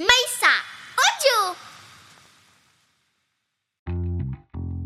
[0.00, 0.52] Maïssa
[0.98, 1.56] Audio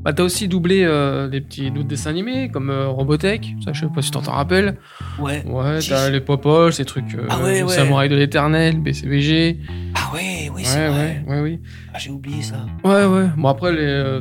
[0.02, 3.80] Bah, t'as aussi doublé euh, des petits d'autres dessins animés comme euh, Robotech, ça je
[3.80, 4.78] sais pas si t'en t'en rappelles.
[5.18, 5.44] Ouais.
[5.46, 7.74] Ouais, t'as les Popoches, ces trucs euh, Ah ouais, ouais.
[7.74, 9.58] Samouraï de l'éternel, BCBG.
[9.94, 11.24] Ah ouais, oui, Ouais, c'est vrai.
[11.26, 11.60] ouais, ouais, oui.
[11.92, 12.66] Ah, j'ai oublié ça.
[12.84, 13.26] Ouais, ouais.
[13.36, 14.20] Bon, après, les, euh,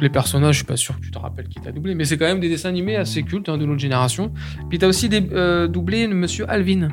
[0.00, 2.16] les personnages, je suis pas sûr que tu te rappelles qui t'a doublé, mais c'est
[2.16, 4.32] quand même des dessins animés assez cultes hein, de notre génération.
[4.70, 6.88] Puis t'as aussi des, euh, doublé Monsieur Alvin.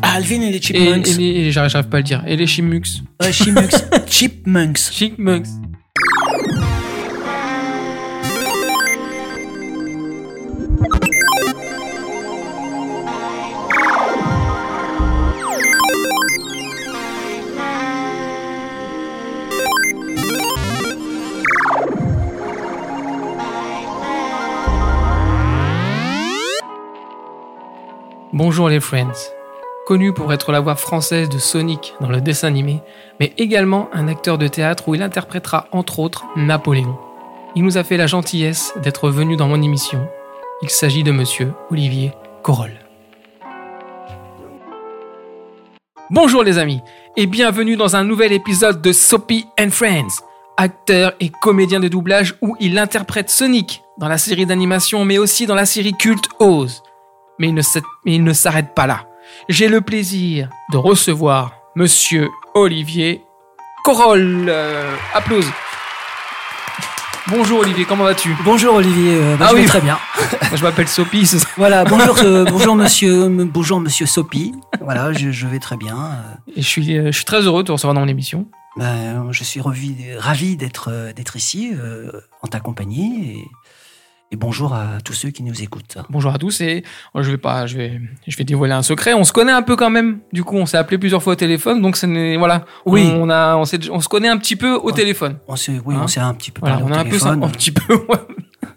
[0.00, 1.08] Ah, Alvin et les Et, Chipmunks.
[1.08, 2.22] et les- et j'arrive pas à le dire.
[2.26, 3.02] Et les Chimuks.
[3.20, 3.72] Ouais, Chipmunks.
[4.06, 4.78] Chipmunks.
[4.90, 5.46] Chipmunks.
[28.32, 29.12] Bonjour les Friends.
[29.92, 32.80] Connu pour être la voix française de Sonic dans le dessin animé,
[33.20, 36.96] mais également un acteur de théâtre où il interprétera entre autres Napoléon.
[37.56, 40.08] Il nous a fait la gentillesse d'être venu dans mon émission.
[40.62, 42.72] Il s'agit de monsieur Olivier Corolle.
[46.08, 46.80] Bonjour les amis
[47.18, 50.22] et bienvenue dans un nouvel épisode de Soapy and Friends,
[50.56, 55.44] acteur et comédien de doublage où il interprète Sonic dans la série d'animation mais aussi
[55.44, 56.82] dans la série culte Oz.
[57.38, 57.52] Mais
[58.06, 59.04] il ne s'arrête pas là.
[59.48, 63.22] J'ai le plaisir de recevoir monsieur Olivier
[63.84, 64.46] Corolle.
[64.48, 65.46] Euh, applause.
[67.28, 68.36] Bonjour Olivier, comment vas-tu?
[68.44, 69.66] Bonjour Olivier, euh, bah, Ah je vais oui.
[69.68, 69.98] très bien.
[70.54, 71.24] Je m'appelle Sophie.
[71.26, 74.52] ce- Voilà, bonjour, euh, bonjour monsieur, m- bonjour monsieur Sopi.
[74.82, 75.96] Voilà, je, je vais très bien.
[75.96, 78.46] euh, Et je suis, euh, je suis très heureux de te recevoir dans mon émission.
[78.76, 82.10] ben, je suis ravi, ravi d'être euh, d'être ici euh,
[82.42, 83.48] en ta compagnie et,
[84.32, 85.98] et bonjour à tous ceux qui nous écoutent.
[86.08, 86.82] Bonjour à tous et
[87.14, 89.12] moi, je vais pas, je vais, je vais dévoiler un secret.
[89.12, 90.20] On se connaît un peu quand même.
[90.32, 92.64] Du coup, on s'est appelé plusieurs fois au téléphone, donc ce n'est voilà.
[92.86, 93.10] Oui.
[93.14, 95.36] On a, on, se connaît un petit peu au téléphone.
[95.48, 97.04] On s'est, oui, Hein on s'est un petit peu Voilà, parlé on au a un
[97.04, 97.44] peu, téléphone.
[97.44, 97.94] un petit peu.
[97.94, 98.18] ouais.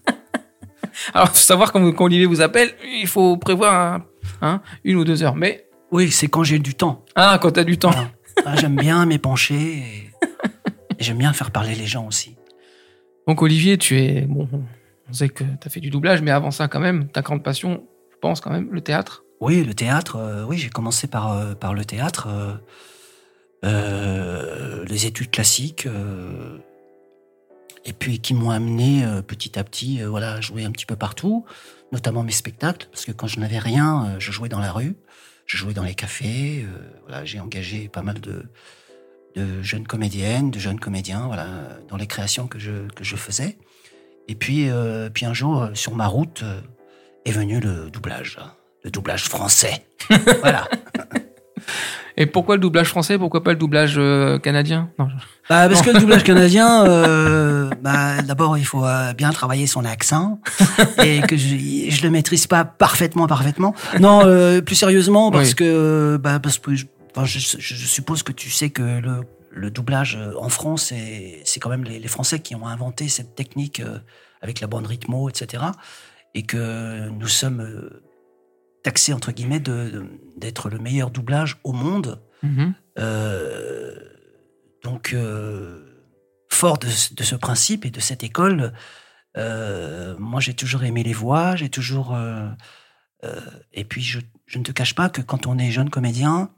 [1.13, 4.05] Alors, faut savoir quand, quand Olivier vous appelle, il faut prévoir un-
[4.41, 5.35] hein, une ou deux heures.
[5.35, 7.05] Mais Oui, c'est quand j'ai du temps.
[7.15, 7.91] ah, quand t'as du temps.
[7.91, 8.09] Voilà.
[8.45, 10.09] Ah, j'aime bien m'épancher et,
[10.99, 12.35] et j'aime bien faire parler les gens aussi.
[13.27, 14.49] Donc Olivier, tu es bon.
[15.09, 17.83] On sait que t'as fait du doublage, mais avant ça, quand même, ta grande passion,
[18.11, 19.23] je pense quand même, le théâtre.
[19.39, 22.27] Oui, le théâtre, euh, oui, j'ai commencé par, euh, par le théâtre,
[23.63, 25.87] euh, les études classiques,
[27.83, 31.45] et puis qui m'ont amené petit à petit voilà, à jouer un petit peu partout,
[31.91, 34.95] notamment mes spectacles, parce que quand je n'avais rien, je jouais dans la rue,
[35.45, 36.65] je jouais dans les cafés,
[37.07, 38.43] voilà, j'ai engagé pas mal de,
[39.35, 41.47] de jeunes comédiennes, de jeunes comédiens, voilà,
[41.87, 43.57] dans les créations que je, que je faisais.
[44.27, 46.59] Et puis, euh, puis un jour, euh, sur ma route, euh,
[47.25, 48.39] est venu le doublage
[48.83, 49.83] le doublage français.
[50.41, 50.67] voilà.
[52.17, 54.89] Et pourquoi le doublage français Pourquoi pas le doublage euh, canadien?
[54.99, 55.07] Non.
[55.49, 59.83] Bah, parce que le doublage canadien, euh, bah, d'abord, il faut euh, bien travailler son
[59.83, 60.39] accent
[61.03, 61.55] et que je,
[61.89, 63.73] je le maîtrise pas parfaitement, parfaitement.
[63.99, 64.21] Non,
[64.61, 65.55] plus sérieusement, parce Oui.
[65.55, 66.85] que, bah, parce que, je,
[67.15, 69.21] enfin, je, je- je suppose que tu sais que le,
[69.55, 70.93] le doublage euh, en France,
[71.45, 73.99] c'est quand même les, les Français qui ont inventé cette technique euh,
[74.41, 75.63] avec la bande rythmo, etc.
[76.33, 78.03] Et que nous sommes euh,
[78.83, 79.61] taxés entre guillemets
[80.37, 82.21] d'être le meilleur doublage au monde.
[82.43, 82.73] Mhm.
[82.99, 83.95] Euh,
[84.83, 86.03] donc, euh,
[86.51, 88.73] fort de, ce- de ce principe et de cette école,
[89.37, 92.15] euh, moi j'ai toujours aimé les voix, j'ai toujours.
[93.73, 96.51] et puis je, je ne te cache pas que quand on est jeune comédien,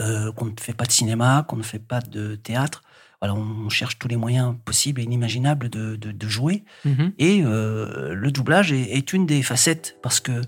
[0.00, 2.82] euh, qu'on ne fait pas de cinéma, qu'on ne fait pas de théâtre,
[3.20, 6.64] voilà, on cherche tous les moyens possibles et inimaginables de, de- de jouer.
[6.86, 7.12] Mhm.
[7.18, 10.40] Et euh, le doublage est, est une des facettes parce que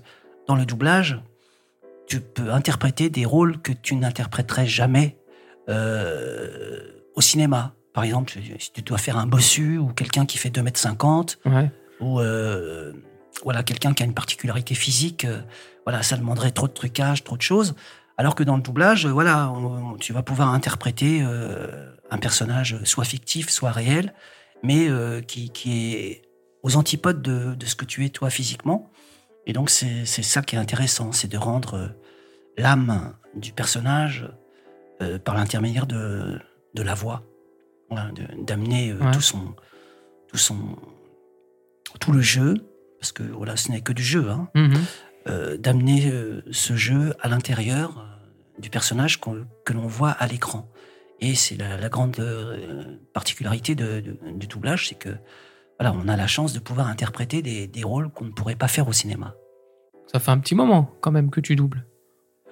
[0.47, 1.21] dans le doublage,
[2.07, 5.17] tu peux interpréter des rôles que tu n'interpréterais jamais
[5.69, 6.79] euh,
[7.15, 7.73] au cinéma.
[7.93, 11.69] Par exemple, si tu dois faire un bossu ou quelqu'un qui fait 2m50 Ouais.
[11.99, 12.91] ou euh,
[13.43, 15.27] voilà, quelqu'un qui a une particularité physique,
[15.85, 17.75] voilà, ça demanderait trop de trucage, trop de choses.
[18.17, 23.05] Alors que dans le doublage, voilà, on- tu vas pouvoir interpréter euh, un personnage soit
[23.05, 24.13] fictif, soit réel,
[24.61, 26.21] mais euh, qui, qui est
[26.61, 28.91] aux antipodes de, de ce que tu es toi physiquement.
[29.45, 31.87] Et donc c'est ça qui est intéressant, c'est de rendre euh,
[32.57, 34.29] l'âme du personnage
[35.01, 36.39] euh, par l'intermédiaire de,
[36.75, 37.23] de la voix,
[37.89, 39.11] Voilà, d'amener Ouais.
[39.11, 39.55] tout son
[40.29, 40.77] tout son
[41.99, 42.53] tout le jeu,
[42.99, 44.73] parce que voilà, ce n'est que du jeu, hein, Mhm.
[45.27, 48.12] euh, d'amener euh, ce jeu à l'intérieur
[48.59, 50.69] du personnage que l'on voit à l'écran.
[51.19, 52.83] Et c'est la, la grande euh,
[53.13, 55.09] particularité de- de- du doublage, c'est que
[55.79, 58.67] voilà, on a la chance de pouvoir interpréter des, des rôles qu'on ne pourrait pas
[58.67, 59.35] faire au cinéma.
[60.11, 61.85] Ça fait un petit moment quand même que tu doubles.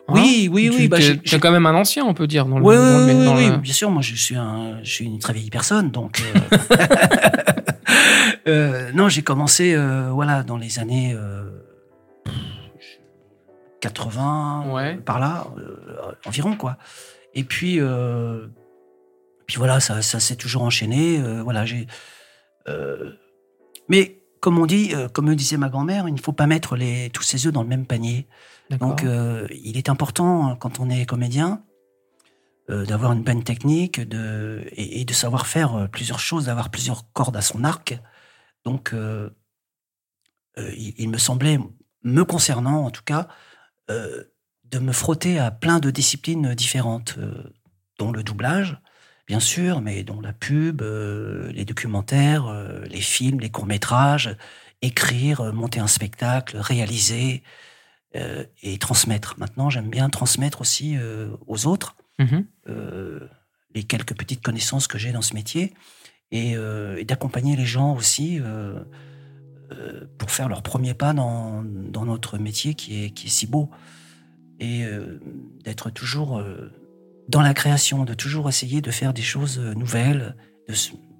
[0.07, 0.87] Hein oui, oui, Tu- oui.
[0.87, 2.45] Bah, j'ai- quand même un ancien, on peut dire.
[2.45, 3.91] Dans le, Oui, dans le- oui, bien sûr.
[3.91, 6.21] Moi, je suis un, je suis une très vieille personne, donc.
[6.21, 6.57] euh,
[8.47, 11.13] euh, non, j'ai commencé, euh, voilà, dans les années
[13.81, 14.95] 80, Ouais.
[14.97, 16.77] par là, euh, environ, quoi.
[17.33, 18.47] Et puis, euh,
[19.47, 21.19] puis voilà, ça, ça s'est toujours enchaîné.
[21.19, 21.87] euh, voilà, j'ai.
[22.67, 23.11] euh,
[23.89, 26.75] mais comme on dit, euh, comme me disait ma grand-mère, il ne faut pas mettre
[26.75, 28.27] les, tous ses œufs dans le même panier.
[28.79, 31.61] Donc, euh, il est important, hein, quand on est comédien,
[32.69, 36.69] euh, d'avoir une bonne technique de, et, et de savoir faire euh, plusieurs choses, d'avoir
[36.71, 37.99] plusieurs cordes à son arc.
[38.63, 39.29] Donc, euh,
[40.57, 41.59] euh, il, il me semblait,
[42.03, 43.27] me concernant en tout cas,
[43.91, 44.23] euh,
[44.65, 47.43] de me frotter à plein de disciplines différentes, euh,
[47.99, 48.77] dont le doublage,
[49.27, 52.45] bien sûr, mais dont la pub, euh, les documentaires,
[52.89, 54.35] les films, les courts-métrages,
[54.81, 57.43] écrire, monter un spectacle, réaliser
[58.61, 59.35] et transmettre.
[59.37, 60.97] Maintenant, j'aime bien transmettre aussi
[61.47, 62.45] aux autres Mhm.
[62.67, 63.19] euh,
[63.73, 65.73] les quelques petites connaissances que j'ai dans ce métier
[66.31, 66.55] et,
[66.97, 68.39] et d'accompagner les gens aussi
[70.17, 73.69] pour faire leur premier pas dans, dans notre métier qui est, qui est si beau
[74.59, 75.19] et euh,
[75.63, 76.71] d'être toujours euh,
[77.29, 80.35] dans la création, de toujours essayer de faire des choses euh, nouvelles,
[80.67, 80.73] de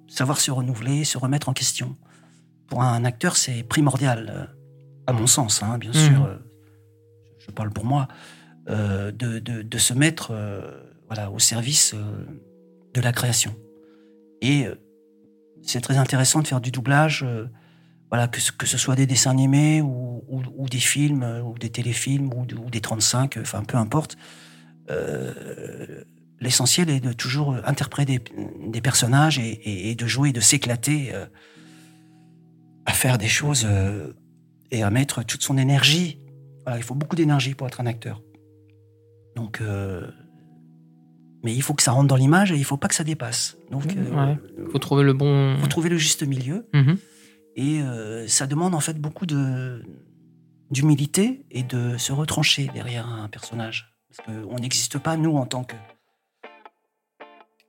[0.08, 1.96] savoir se renouveler, se remettre en question.
[2.68, 4.46] Pour un acteur, c'est primordial, euh,
[5.06, 5.96] à mon sens, hein, bien Mhm.
[5.96, 6.24] sûr.
[6.24, 6.36] euh,
[7.38, 8.06] je parle pour moi,
[8.68, 12.24] euh, de, de- de se mettre euh, voilà, au service euh,
[12.94, 13.54] de la création.
[14.40, 14.76] Et euh,
[15.62, 17.46] c'est très intéressant de faire du doublage, euh,
[18.12, 21.40] voilà, que, ce- que ce soit des dessins animés ou, ou- ou des films, euh,
[21.42, 24.16] ou des téléfilms, ou, de- ou des 35, euh, enfin peu importe.
[24.90, 26.04] Euh,
[26.40, 28.24] L'essentiel est de toujours interpréter des,
[28.68, 31.24] des personnages et, et- et de jouer, de s'éclater euh,
[32.84, 34.12] à faire des choses euh,
[34.72, 36.18] et à mettre toute son énergie.
[36.64, 38.20] Voilà, il faut beaucoup d'énergie pour être un acteur.
[39.36, 39.62] Donc,
[41.44, 43.56] mais il faut que ça rentre dans l'image et il faut pas que ça dépasse.
[43.70, 44.36] Donc, Ouais.
[44.70, 45.56] Faut trouver le bon.
[45.58, 46.66] faut trouver le juste milieu.
[46.74, 46.98] Mhm.
[47.56, 49.82] Et euh, ça demande en fait beaucoup de
[50.70, 53.94] d'humilité et de se retrancher derrière un personnage.
[54.08, 55.76] Parce qu'on n'existe pas, nous, en tant que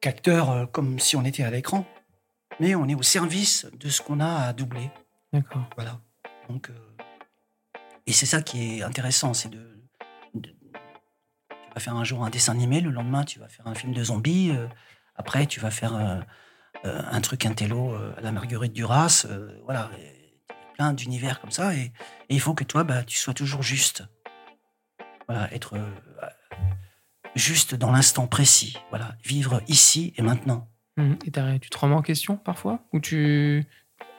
[0.02, 1.86] qu'acteurs, euh, comme si on était à l'écran.
[2.60, 4.92] Mais on est au service de ce qu'on a à doubler.
[5.34, 5.68] D'accord.
[5.76, 6.00] Voilà.
[6.50, 6.74] Donc, euh,
[8.06, 9.82] et c'est ça qui est intéressant, c'est de,
[10.36, 10.50] de-
[11.50, 13.94] Tu vas faire un jour un dessin animé, le lendemain, tu vas faire un film
[13.94, 14.68] de zombies, euh,
[15.16, 16.24] après, tu vas faire
[16.86, 19.26] euh, euh, un truc intello euh, à la Marguerite Duras.
[19.30, 19.90] euh, voilà.
[20.76, 21.92] Plein d'univers comme ça, et, et
[22.30, 24.04] il faut que toi, bah, tu sois toujours juste.
[25.28, 25.92] Voilà, être euh,
[27.36, 28.76] juste dans l'instant précis.
[28.90, 30.68] Voilà, vivre ici et maintenant.
[30.98, 31.18] Mhm.
[31.26, 32.80] Et tu te remets en question parfois?
[32.92, 33.64] Ou tu.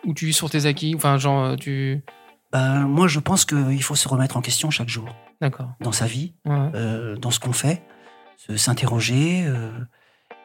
[0.06, 2.04] Ou tu vis sur tes acquis Enfin, genre, euh, tu.
[2.52, 5.08] Ben, moi, je pense qu'il faut se remettre en question chaque jour
[5.40, 5.72] D'accord.
[5.80, 6.34] dans sa vie.
[6.44, 6.70] Ouais.
[6.74, 7.82] euh, dans ce qu'on fait,
[8.56, 9.44] s'interroger.
[9.46, 9.72] euh,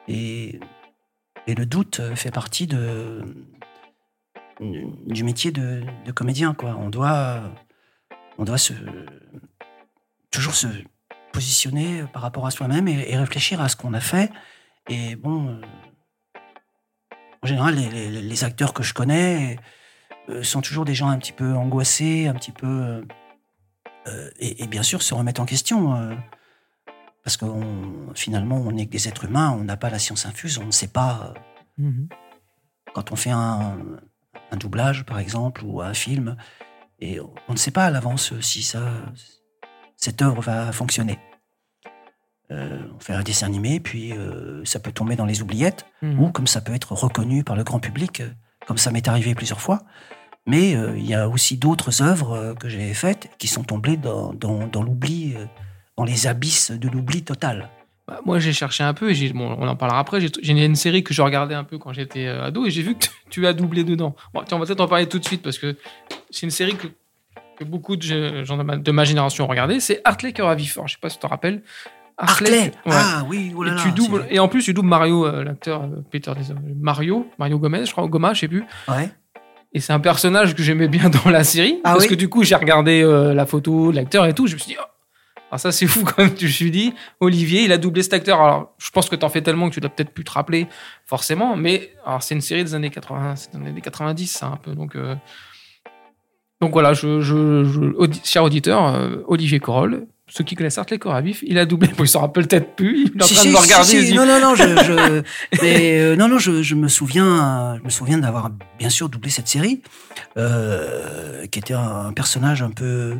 [0.07, 0.59] et,
[1.47, 2.75] et le doute euh, fait partie du
[5.23, 5.83] métier de,
[6.13, 6.53] comédien.
[6.53, 6.75] Quoi.
[6.79, 7.41] On doit,
[8.37, 8.73] on doit se,
[10.31, 10.67] toujours se
[11.31, 14.31] positionner par rapport à soi-même et, réfléchir à ce qu'on a fait.
[14.89, 15.61] Et bon, euh,
[17.41, 19.57] en général, les, acteurs que je connais
[20.29, 23.03] euh, sont toujours des gens un petit peu angoissés, un petit peu...
[24.39, 26.17] et, bien sûr se remettre en question.
[27.23, 30.25] Parce que on- finalement, on n'est que des êtres humains, on n'a pas la science
[30.25, 31.33] infuse, on ne sait pas.
[31.35, 31.39] euh,
[31.83, 32.09] Mhm.
[32.93, 33.77] Quand on fait un,
[34.51, 36.35] un doublage, par exemple, ou un film,
[36.99, 38.81] et on ne sait pas à l'avance si ça,
[39.95, 41.17] cette œuvre va fonctionner.
[42.51, 46.19] Euh, on fait un dessin animé, puis euh, ça peut tomber dans les oubliettes, Mhm.
[46.19, 48.23] ou comme ça peut être reconnu par le grand public,
[48.67, 49.83] comme ça m'est arrivé plusieurs fois.
[50.47, 54.33] Mais euh, il y a aussi d'autres œuvres que j'ai faites qui sont tombées dans,
[54.33, 55.35] dans, dans l'oubli,
[55.99, 57.67] dans les abysses de l'oubli total.
[58.07, 60.19] Bah, moi, j'ai cherché un peu, et bon, on en parlera après.
[60.21, 60.29] J'ai,
[60.65, 63.05] une série que je regardais un peu quand j'étais euh, ado, et j'ai vu que
[63.29, 64.15] tu- as doublé dedans.
[64.33, 65.75] Bon, tiens, on va peut-être en parler tout de suite, parce que
[66.29, 66.87] c'est une série que,
[67.57, 69.81] que beaucoup de ge- gens de ma, de ma génération ont regardé.
[69.81, 70.77] C'est Hartley Cœur à vif.
[70.77, 71.61] Alors, Je sais pas si tu te rappelles.
[72.17, 72.91] Hartley ouais.
[72.93, 75.43] Ah oui, oh là et, là, tu doubles, et en plus, tu doubles Mario, euh,
[75.43, 78.63] l'acteur euh, Peter Des- Mario, Mario Gomez, je crois, Goma, je sais plus.
[78.87, 79.09] Ouais.
[79.73, 81.79] Et c'est un personnage que j'aimais bien dans la série.
[81.83, 82.09] Ah parce oui?
[82.09, 84.47] que du coup, j'ai regardé euh, la photo de l'acteur et tout.
[84.47, 84.85] Je me suis dit, oh.
[85.51, 86.31] Alors ça, c'est fou quand même.
[86.41, 88.41] Me suis dit, Olivier, il a doublé cet acteur.
[88.41, 90.67] Alors, je pense que t'en fais tellement que tu l'as peut-être pu te rappeler,
[91.05, 91.55] forcément.
[91.55, 94.73] Mais alors, c'est une série des années 80, c'est des années 90, ça, un peu.
[94.75, 95.15] Donc, euh,
[96.61, 101.15] donc voilà, je, je, je- audi- cher auditeur, euh, Olivier Corolle, ceux qui connaissent Cœur
[101.15, 101.87] à vif, il a doublé.
[101.97, 103.05] Bon, il s'en rappelle peut-être plus.
[103.15, 103.85] Il est en Si, train si, de me regarder.
[103.85, 105.23] si, dit, Non, non, non, je, je-
[105.63, 109.31] mais, euh, non, non, je, je me souviens, je me souviens d'avoir bien sûr doublé
[109.31, 109.81] cette série,
[110.37, 113.15] euh, qui était un personnage un peu,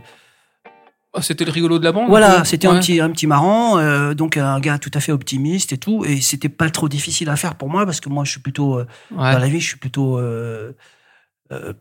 [1.13, 2.07] Oh, c'était le rigolo de la bande.
[2.07, 5.73] Voilà, c'était un petit un petit marrant, euh, donc un gars tout à fait optimiste
[5.73, 8.31] et tout, et c'était pas trop difficile à faire pour moi parce que moi je
[8.31, 9.33] suis plutôt euh, Ouais.
[9.33, 10.73] dans la vie, je suis plutôt euh,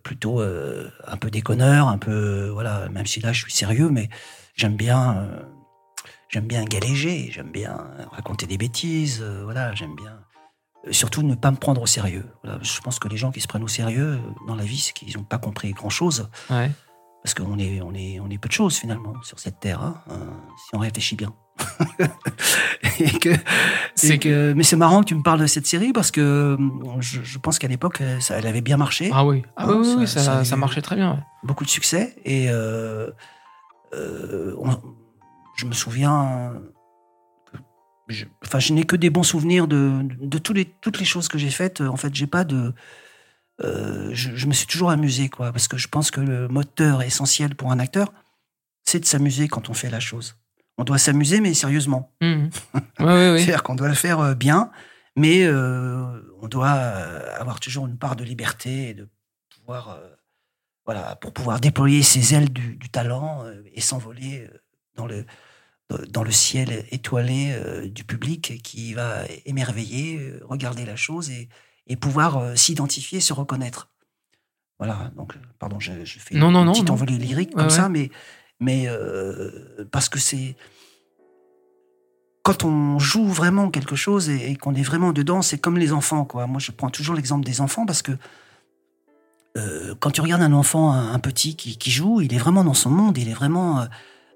[0.02, 4.08] plutôt un peu déconneur, un peu voilà, même si là je suis sérieux, mais
[4.54, 5.28] j'aime bien
[6.30, 7.76] j'aime bien galéger, j'aime bien
[8.12, 10.20] raconter des bêtises, voilà, j'aime bien
[10.90, 12.24] surtout ne pas me prendre au sérieux.
[12.42, 14.94] Voilà, je pense que les gens qui se prennent au sérieux dans la vie, c'est
[14.94, 16.70] qu'ils n'ont pas compris grand chose Ouais.
[17.22, 20.00] Parce qu'on est on est on est peu de choses finalement sur cette terre, hein,
[20.10, 20.14] euh,
[20.56, 21.34] si on réfléchit bien.
[23.00, 23.30] et que,
[23.94, 26.56] C'est que- mais c'est marrant que tu me parles de cette série parce que euh,
[27.00, 29.42] je, je pense qu'à l'époque, euh, ça, elle avait bien marché, Ah oui.
[29.56, 31.14] Ah oui, ça- oui, ça, marchait très bien.
[31.14, 31.20] ouais.
[31.42, 33.10] beaucoup de succès et euh,
[33.94, 34.80] euh, on-
[35.56, 36.52] je me souviens,
[38.06, 41.26] je, enfin, je n'ai que des bons souvenirs de, de tous les, toutes les choses
[41.28, 41.80] que j'ai faites.
[41.80, 42.72] En fait, j'ai pas de,
[43.62, 47.02] euh, je, je me suis toujours amusé, quoi, parce que je pense que le moteur
[47.02, 48.12] essentiel pour un acteur,
[48.84, 50.36] c'est de s'amuser quand on fait la chose.
[50.78, 52.14] On doit s'amuser, mais sérieusement.
[52.22, 52.48] Ouais,
[53.00, 53.38] ouais, ouais.
[53.38, 54.70] C'est-à-dire qu'on doit le faire euh, bien,
[55.16, 59.08] mais euh, on doit avoir toujours une part de liberté et de
[59.50, 60.08] pouvoir, euh,
[60.86, 64.48] voilà, pour pouvoir déployer ses ailes du, du talent et s'envoler
[64.94, 65.26] dans le
[66.10, 71.48] dans le ciel étoilé du public qui va émerveiller, regarder la chose et,
[71.88, 73.88] et pouvoir euh, s'identifier, se reconnaître.
[74.78, 76.94] Voilà, donc, euh, pardon, je, je fais Non, une non, petite non.
[76.94, 77.88] envolée lyrique Ouais, comme ça, ouais.
[77.88, 78.10] mais,
[78.60, 80.56] mais euh, parce que c'est
[82.44, 85.92] quand on joue vraiment quelque chose et, et qu'on est vraiment dedans, c'est comme les
[85.92, 86.24] enfants.
[86.24, 86.46] Quoi.
[86.46, 88.12] Moi, je prends toujours l'exemple des enfants parce que
[89.56, 92.64] euh, quand tu regardes un enfant, un, un petit qui, qui joue, il est vraiment
[92.64, 93.86] dans son monde, il est vraiment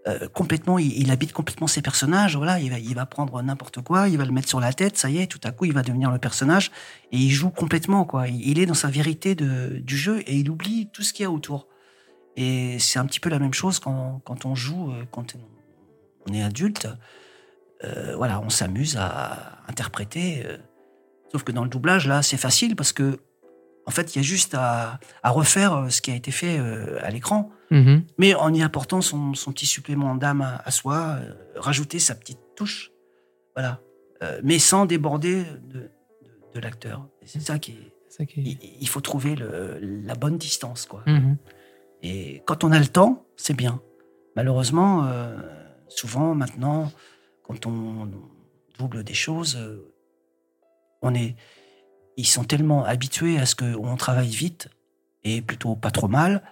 [0.09, 2.37] euh, complètement, il, habite complètement ses personnages.
[2.37, 4.97] Voilà, il va, il va prendre n'importe quoi, il va le mettre sur la tête,
[4.97, 6.73] ça y est, tout à coup, il va devenir le personnage
[7.13, 8.05] et il joue complètement.
[8.05, 8.27] Quoi.
[8.29, 11.31] Il, est dans sa vérité du jeu et il oublie tout ce qu'il y a
[11.31, 11.69] autour.
[12.37, 15.37] Et c'est un petit peu la même chose quand, on joue, euh, quand
[16.29, 16.89] on est adulte.
[17.85, 20.45] Euh, voilà, on s'amuse à interpréter.
[21.31, 23.21] sauf que dans le doublage, là, c'est facile parce que,
[23.87, 26.59] en fait, il y a juste à, refaire ce qui a été fait
[27.03, 28.05] à l'écran, Mhm.
[28.19, 32.15] mais en y apportant son, son petit supplément d'âme à, à soi, euh, rajouter sa
[32.15, 32.91] petite touche,
[33.57, 33.81] voilà,
[34.23, 35.91] Euh, mais sans déborder de, de,
[36.55, 37.09] de l'acteur.
[37.25, 37.93] C'est ça qui est.
[38.09, 41.03] C'est ça qui est- Il, il faut trouver le- la bonne distance, quoi.
[41.07, 41.37] Mhm.
[42.03, 43.81] Et quand on a le temps, c'est bien.
[44.37, 45.37] Malheureusement, euh,
[45.89, 46.93] souvent maintenant,
[47.43, 48.09] quand on
[48.79, 49.59] double des choses,
[51.03, 51.35] on est,
[52.17, 54.69] ils sont tellement habitués à ce qu'on travaille vite
[55.25, 56.43] et plutôt pas trop mal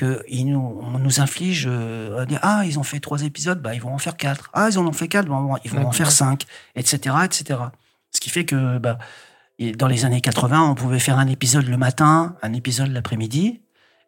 [0.00, 3.82] que ils nous, on nous inflige euh, ah ils ont fait trois épisodes, bah ils
[3.82, 4.50] vont en faire quatre.
[4.54, 7.60] Ah ils en ont fait quatre, bah, ils vont en faire cinq, etc., etc.
[8.10, 8.98] Ce qui fait que bah,
[9.76, 13.60] dans les années 80, on pouvait faire un épisode le matin, un épisode l'après-midi.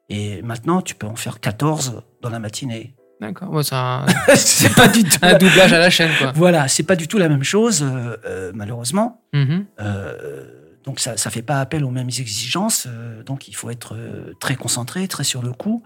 [0.09, 2.95] Et maintenant, tu peux en faire 14 dans la matinée.
[3.21, 3.51] D'accord.
[3.53, 5.19] Ouais, c'est un, c'est pas du tout.
[5.23, 6.33] un doublage à la chaîne, quoi.
[6.35, 9.23] Voilà, c'est pas du tout la même chose, euh, euh, malheureusement.
[9.33, 9.67] Mhm.
[9.81, 12.87] Euh, donc ça, ça fait pas appel aux mêmes exigences.
[12.89, 15.83] euh, donc il faut être euh, très concentré, très sur le coup.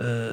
[0.00, 0.32] Euh,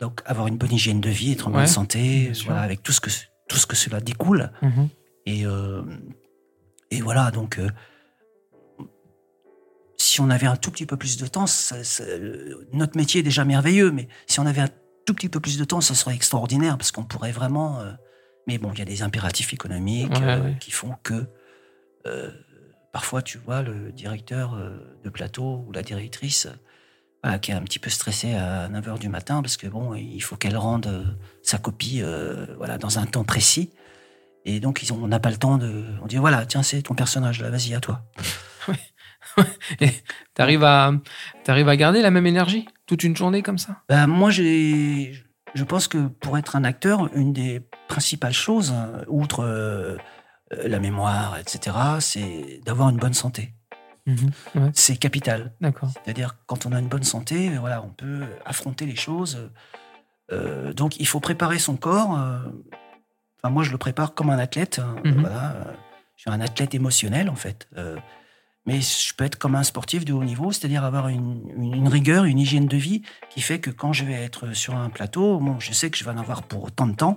[0.00, 2.92] donc avoir une bonne hygiène de vie, être en Ouais, bonne santé, voilà, avec tout
[2.92, 3.10] ce que
[3.48, 4.50] tout ce que cela découle.
[4.62, 4.88] Mhm.
[5.26, 5.42] Et,
[6.92, 7.60] et voilà, donc,
[9.96, 12.04] si on avait un tout petit peu plus de temps, ça- ça-
[12.72, 14.68] notre métier est déjà merveilleux, mais si on avait un
[15.04, 17.80] tout petit peu plus de temps, ça serait extraordinaire, parce qu'on pourrait vraiment...
[18.46, 20.56] mais bon, il y a des impératifs économiques Ouais, ouais.
[20.60, 21.26] qui font que...
[22.92, 26.46] parfois, tu vois, le directeur euh, de plateau ou la directrice...
[26.46, 26.56] euh,
[27.22, 30.20] voilà, qui est un petit peu stressée à 9h du matin parce que bon, il
[30.20, 31.04] faut qu'elle rende euh,
[31.42, 33.70] sa copie euh, voilà, dans un temps précis.
[34.46, 35.84] Et donc, ils ont, on n'a pas le temps de.
[36.02, 38.02] On dit voilà, tiens, c'est ton personnage là, vas-y, à toi.
[40.34, 40.92] T'arrives à,
[41.44, 43.82] t'arrives à garder la même énergie toute une journée comme ça?
[43.88, 45.12] Ben, moi, j'ai,
[45.54, 49.98] je pense que pour être un acteur, une des principales choses, hein, outre
[50.50, 53.54] la mémoire, etc., c'est d'avoir une bonne santé.
[54.06, 54.30] Mhm.
[54.56, 55.52] Ouais, C'est capital.
[55.60, 55.90] d'accord.
[55.92, 59.50] C'est-à-dire, quand on a une bonne santé, voilà, on peut affronter les choses.
[60.32, 62.18] Euh, donc, il faut préparer son corps.
[62.18, 62.38] euh,
[63.42, 64.80] Enfin, moi, je le prépare comme un athlète.
[64.80, 65.20] hein, Mhm.
[65.20, 65.64] Voilà, euh,
[66.16, 67.68] je suis un athlète émotionnel, en fait.
[67.78, 67.96] Euh,
[68.66, 71.88] mais je peux être comme un sportif de haut niveau, c'est-à-dire avoir une, une- une
[71.88, 75.38] rigueur, une hygiène de vie qui fait que quand je vais être sur un plateau,
[75.38, 77.16] bon, je sais que je vais en avoir pour tant de temps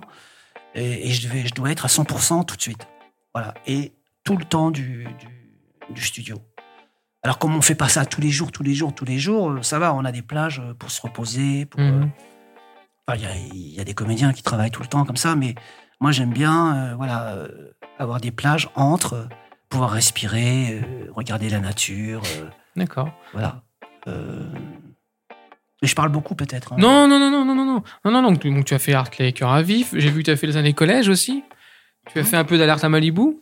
[0.74, 2.86] et, et je, vais, je dois être à 100% tout de suite.
[3.34, 3.54] Voilà.
[3.66, 3.92] Et
[4.24, 6.36] tout le temps du, du, du studio.
[7.22, 9.50] Alors, comme on fait pas ça tous les jours, tous les jours, tous les jours,
[9.50, 11.66] euh, ça va, on a des plages euh, pour se reposer.
[11.66, 12.10] pour, Mhm.
[13.10, 15.16] euh, Il y, a, il y a des comédiens qui travaillent tout le temps comme
[15.16, 15.54] ça, mais
[16.00, 17.48] moi, j'aime bien euh, voilà, euh,
[17.98, 19.28] avoir des plages entre,
[19.68, 20.82] pouvoir respirer,
[21.14, 22.22] regarder la nature.
[22.76, 23.10] D'accord.
[23.32, 23.62] voilà.
[25.82, 26.72] Mais je parle beaucoup peut-être.
[26.72, 26.76] hein.
[26.78, 27.82] Non, non, non, non, non, non, non.
[28.04, 29.92] Non, non, donc, tu- donc tu as fait Hartley, cœur à vif.
[29.94, 31.42] J'ai vu que tu as fait les années collège aussi.
[32.12, 33.36] Tu as fait un peu d'alerte à Malibu?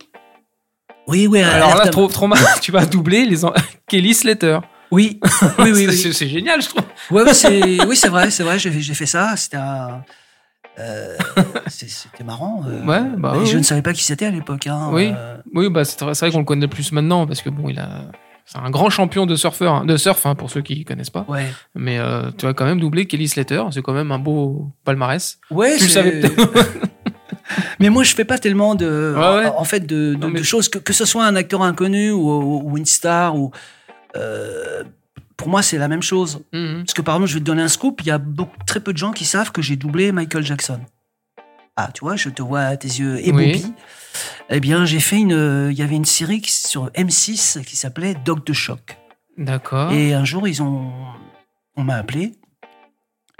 [1.07, 1.41] Oui, oui.
[1.43, 2.39] Alors là, trop, trop mal.
[2.61, 3.53] tu vas doubler les en-
[3.89, 4.59] Kelly Slater.
[4.91, 5.19] Oui,
[5.59, 5.93] oui, oui.
[6.13, 6.85] C'est génial, je trouve.
[7.11, 8.59] Ouais, c'est, oui, c'est vrai, c'est vrai.
[8.59, 9.35] J'ai, fait ça.
[9.37, 10.03] C'était un.
[10.79, 11.17] euh,
[11.67, 12.63] c'était marrant.
[12.69, 14.67] euh, Ouais, bah oui, je ne savais pas qui c'était à l'époque.
[14.67, 15.13] Hein, Oui.
[15.17, 17.79] euh, Oui, bah c'est vrai, vrai qu'on le connaît plus maintenant parce que bon, il
[17.79, 17.89] a.
[18.45, 21.25] C'est un grand champion de surfeur, hein, de surf hein, pour ceux qui connaissent pas.
[21.29, 21.47] ouais.
[21.75, 23.63] Mais euh, tu as quand même doublé Kelly Slater.
[23.71, 25.39] C'est quand même un beau palmarès.
[25.51, 26.21] Ouais, Tu le savais
[27.83, 29.47] Mais moi, je fais pas tellement de, ouais.
[29.47, 32.11] en, fait, de, de- Non, mais- de choses que, que ce soit un acteur inconnu
[32.13, 33.51] ou, ou une star ou.
[34.17, 34.83] euh,
[35.37, 36.41] pour moi, c'est la même chose.
[36.53, 36.85] Mhm.
[36.85, 38.01] Parce que par exemple, je vais te donner un scoop.
[38.03, 40.81] Il y a beaucoup, très peu de gens qui savent que j'ai doublé Michael Jackson.
[41.77, 43.73] Ah, tu vois, je te vois à tes yeux ébobis.
[44.51, 45.69] Eh bien, j'ai fait une.
[45.73, 48.99] Il y avait une série sur M6 qui s'appelait Dog de choc.
[49.39, 49.91] D'accord.
[49.93, 50.93] Et un jour, ils ont,
[51.77, 52.35] on m'a appelé.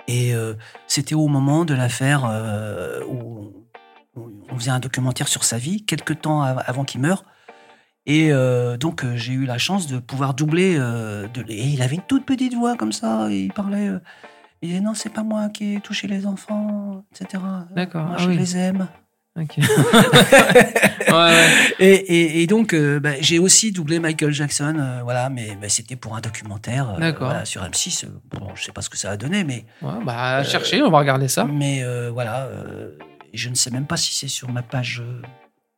[0.09, 0.55] Et euh,
[0.89, 3.53] c'était au moment de l'affaire euh, où
[4.17, 7.25] on faisait un documentaire sur sa vie, quelques temps av- avant qu'il meure.
[8.05, 10.75] Et euh, donc, euh, j'ai eu la chance de pouvoir doubler.
[10.79, 13.29] euh, de, et il avait une toute petite voix comme ça.
[13.31, 13.89] Et il parlait.
[13.89, 13.99] euh,
[14.61, 17.43] il disait non, c'est pas moi qui ai touché les enfants, etc.
[17.75, 18.37] D'accord, Moi, ah je oui.
[18.37, 18.87] les aime.
[19.41, 19.57] Ok.
[19.57, 21.47] ouais, ouais.
[21.79, 26.15] Et, et- et donc, bah, j'ai aussi doublé Michael Jackson, voilà, mais, mais c'était pour
[26.17, 28.05] un documentaire voilà, sur M6.
[28.05, 30.91] euh, Bon, je sais pas ce que ça a donné, mais, Ouais, bah, chercher, on
[30.91, 31.45] va regarder ça.
[31.45, 32.47] mais voilà,
[33.33, 35.03] je ne sais même pas si c'est sur ma page.
[35.05, 35.23] euh,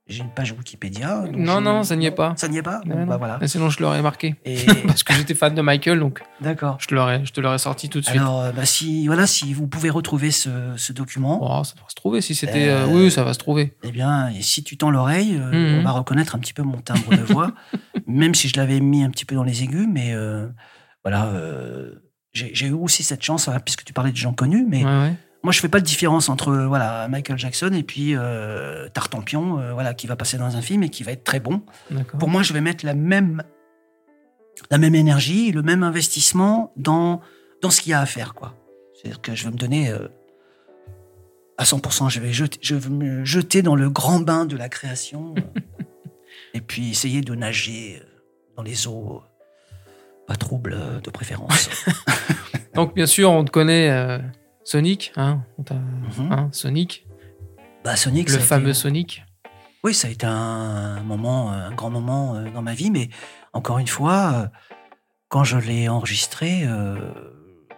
[0.07, 1.25] j'ai une page Wikipédia.
[1.33, 2.35] Non, je- non, ça n'y est pas.
[2.37, 3.07] Ça n'y est pas Bon, non.
[3.07, 3.39] bah voilà.
[3.41, 4.35] Mais Sinon, je l'aurais marqué.
[4.45, 4.57] Et
[4.87, 6.77] Parce que j'étais fan de Michael, donc d'accord.
[6.79, 8.21] je te l'aurais, je te l'aurais sorti tout de suite.
[8.21, 11.89] Alors, euh, bah, si voilà, si vous pouvez retrouver ce, ce document, Oh, ça va
[11.89, 12.69] se trouver si c'était.
[12.69, 13.79] Euh, Oui, ça va se trouver.
[13.83, 15.79] eh bien, et si tu tends l'oreille, euh, Mhm.
[15.81, 17.53] on va reconnaître un petit peu mon timbre de voix,
[18.07, 20.47] même si je l'avais mis un petit peu dans les aigus, mais euh,
[21.03, 21.33] voilà.
[22.35, 24.91] j'ai j'ai eu aussi cette chance, hein, puisque tu parlais de gens connus, mais Ouais,
[25.01, 25.15] ouais.
[25.45, 29.61] Moi je fais pas de différence entre euh, voilà Michael Jackson et puis euh, Tartampion,
[29.61, 31.63] euh, voilà qui va passer dans un film et qui va être très bon.
[32.19, 33.45] Pour moi, je vais mettre la même
[34.71, 37.21] la même énergie, le même investissement dans
[37.61, 38.55] dans ce qu'il y a à faire, quoi.
[38.95, 40.09] C'est-à-dire que je vais me donner euh,
[41.59, 42.09] à 100%.
[42.09, 45.35] Je vais jeter, je vais me jeter dans le grand bain de la création
[46.55, 48.03] et puis essayer de nager
[48.57, 49.23] dans les eaux
[50.27, 51.69] pas troubles de préférence.
[52.75, 53.91] Donc, bien sûr, on te connaît
[54.65, 55.13] Sonic.
[55.17, 56.33] Hein, Mhm.
[56.33, 57.07] hein, Sonic,
[57.85, 59.25] Bah, Sonic, le été- fameux Sonic.
[59.83, 63.11] Oui, ça a été un moment, un grand moment euh, dans ma vie, mais
[63.53, 64.47] encore une fois, euh,
[65.29, 66.97] quand je l'ai enregistré, euh,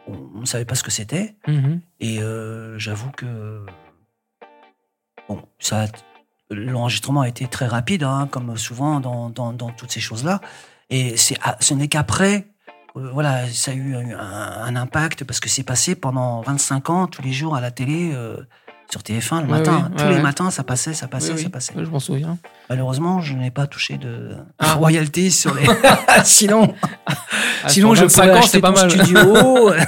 [0.07, 1.81] on ne savait pas ce que c'était, Mhm.
[1.99, 3.67] et euh, j'avoue que
[5.29, 5.87] bon, ça,
[6.51, 10.41] l'enregistrement a été très rapide, hein, comme souvent dans, dans, dans toutes ces choses-là,
[10.91, 12.47] et c'est, ce n'est qu'après.
[12.97, 17.07] Euh, voilà, ça a eu un, un impact parce que c'est passé pendant 25 ans
[17.07, 18.37] tous les jours à la télé euh,
[18.91, 19.89] sur TF1 le Ouais, matin.
[19.91, 20.23] oui, tous ouais, les ouais.
[20.23, 21.43] matins, ça passait, ça passait, Oui, oui.
[21.45, 21.75] ça passait.
[21.75, 22.39] Ouais, Je m'en souviens.
[22.71, 24.75] Malheureusement, je n'ai pas touché de Ah.
[24.75, 25.67] royalties sur les.
[26.25, 26.75] sinon,
[27.07, 28.91] Ah, sinon je 25 pourrais ans, acheter pas mal.
[28.91, 29.71] studio.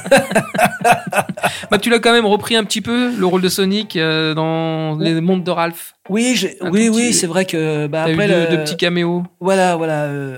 [1.71, 4.97] Bah, tu l'as quand même repris un petit peu, le rôle de Sonic, euh, dans
[4.99, 5.95] les mondes de Ralph?
[6.09, 9.23] oui, oui, oui, petit- c'est vrai que bah, eu après de, le- de petits caméos.
[9.41, 10.05] voilà, voilà.
[10.05, 10.37] euh,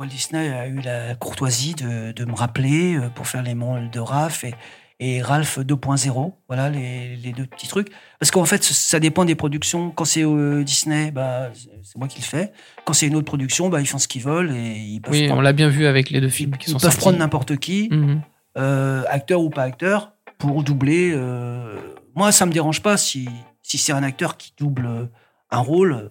[0.00, 3.90] Walt Disney a eu la courtoisie de, de me rappeler euh, pour faire les mondes
[3.90, 4.54] de Ralph et,
[4.98, 6.32] et Ralph 2.0.
[6.48, 7.88] Voilà les, les deux petits trucs.
[8.18, 9.90] Parce qu'en fait, ça dépend des productions.
[9.90, 12.50] Quand c'est euh, Disney, bah, c'est- moi qui le fais.
[12.86, 15.28] Quand c'est une autre production, bah, ils font ce qu'ils veulent et ils peuvent Oui,
[15.30, 16.98] on l'a bien vu avec les deux films qui ils sont peuvent sortis.
[17.00, 17.88] prendre n'importe qui.
[17.90, 18.22] Mhm.
[18.56, 21.12] euh, acteur ou pas acteur, pour doubler.
[21.14, 21.76] euh,
[22.14, 23.28] moi, ça me dérange pas si,
[23.62, 25.10] si c'est un acteur qui double
[25.50, 26.10] un rôle.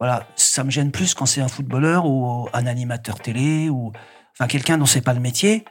[0.00, 3.92] Voilà, ça me gêne plus quand c'est un footballeur ou un animateur télé ou
[4.38, 5.64] enfin quelqu'un dont c'est pas le métier.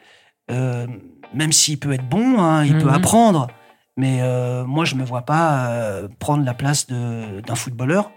[0.52, 0.86] Euh,
[1.34, 2.94] même s'il peut être bon, hein, il peut Mhm.
[2.94, 3.48] apprendre.
[3.98, 8.12] Mais euh, moi, je me vois pas euh, prendre la place d'un footballeur.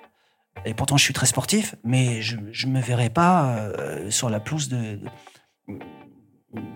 [0.66, 3.57] Et pourtant, je suis très sportif, mais je ne me verrai pas
[4.11, 4.99] sur la pelouse de,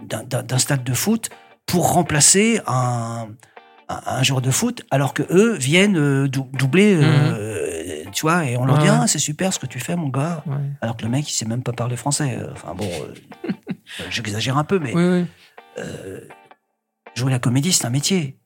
[0.06, 1.30] d'un- stade de foot
[1.66, 3.28] pour remplacer un,
[3.88, 7.82] un, un joueur de foot, alors que eux viennent dou- doubler, euh,
[8.14, 10.42] tu vois, et on leur dit ah, c'est super ce que tu fais, mon gars,
[10.46, 10.54] Ouais.
[10.80, 12.38] alors que le mec il sait même pas parler français.
[12.40, 12.88] Euh, Enfin bon,
[13.48, 13.52] euh,
[14.10, 15.26] j'exagère un peu, mais Oui, oui.
[15.78, 16.20] euh,
[17.14, 18.38] jouer la comédie c'est un métier.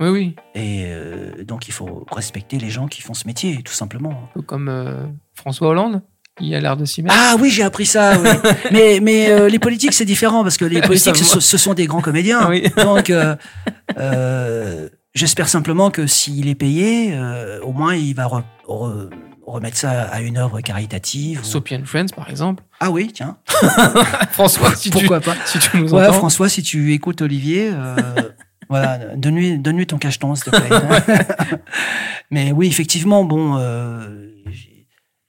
[0.00, 0.36] Oui, oui.
[0.54, 4.10] Et euh, donc il faut respecter les gens qui font ce métier, tout simplement.
[4.10, 5.04] Un peu comme euh,
[5.34, 6.00] François Hollande,
[6.38, 7.14] qui a l'air de s'y mettre.
[7.18, 8.18] Ah oui, j'ai appris ça.
[8.18, 8.30] oui.
[8.72, 12.00] mais mais euh, les politiques c'est différent parce que les politiques ce, sont des grands
[12.00, 12.38] comédiens.
[12.40, 12.64] Ah oui.
[12.78, 13.36] Donc euh,
[13.98, 19.10] euh, j'espère simplement que s'il est payé, euh, au moins il va re- re-
[19.46, 21.40] remettre ça à une œuvre caritative.
[21.40, 22.62] ou- Soapy and Friends, par exemple.
[22.78, 23.38] Ah oui, tiens.
[24.32, 26.12] François, si tu, Pourquoi pas si tu nous Ouais, entends.
[26.14, 27.96] François, si tu écoutes Olivier, euh,
[28.68, 31.58] voilà, donne-lui, donne-lui ton cacheton, s'il te plaît.
[32.30, 33.56] Mais oui, effectivement, bon.
[33.58, 34.26] euh,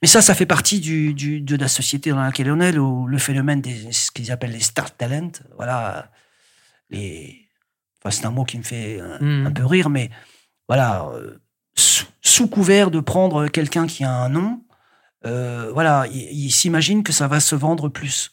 [0.00, 2.82] mais ça, ça fait partie du, du- de la société dans laquelle on est, le,
[3.08, 5.30] le phénomène des ce qu'ils appellent les star talent.
[5.56, 6.10] Voilà.
[6.90, 7.41] Les,
[8.04, 9.46] enfin, c'est un mot qui me fait un, Mhm.
[9.46, 10.10] un peu rire, mais
[10.68, 11.06] voilà.
[11.14, 11.38] euh,
[11.74, 14.62] sous, sous couvert de prendre quelqu'un qui a un nom,
[15.24, 18.32] euh, voilà, il, il s'imagine que ça va se vendre plus.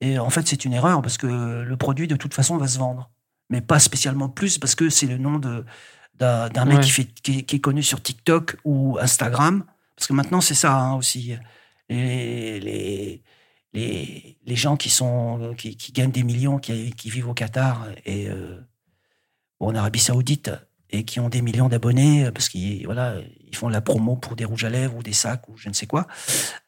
[0.00, 2.78] Et en fait, c'est une erreur parce que le produit, de toute façon, va se
[2.78, 3.10] vendre.
[3.50, 5.64] Mais pas spécialement plus parce que c'est le nom de,
[6.18, 6.80] d'un, mec Ouais.
[6.84, 9.64] qui, fait, qui, est- qui est connu sur TikTok ou Instagram.
[9.96, 11.36] Parce que maintenant, c'est ça hein, aussi.
[11.88, 13.22] Les, les,
[13.74, 17.86] les, les gens qui, sont, qui, qui gagnent des millions, qui, qui vivent au Qatar
[18.04, 18.58] et euh,
[19.66, 20.50] en Arabie Saoudite
[20.90, 23.14] et qui ont des millions d'abonnés parce qu'ils voilà,
[23.48, 25.74] ils font la promo pour des rouges à lèvres ou des sacs ou je ne
[25.74, 26.06] sais quoi.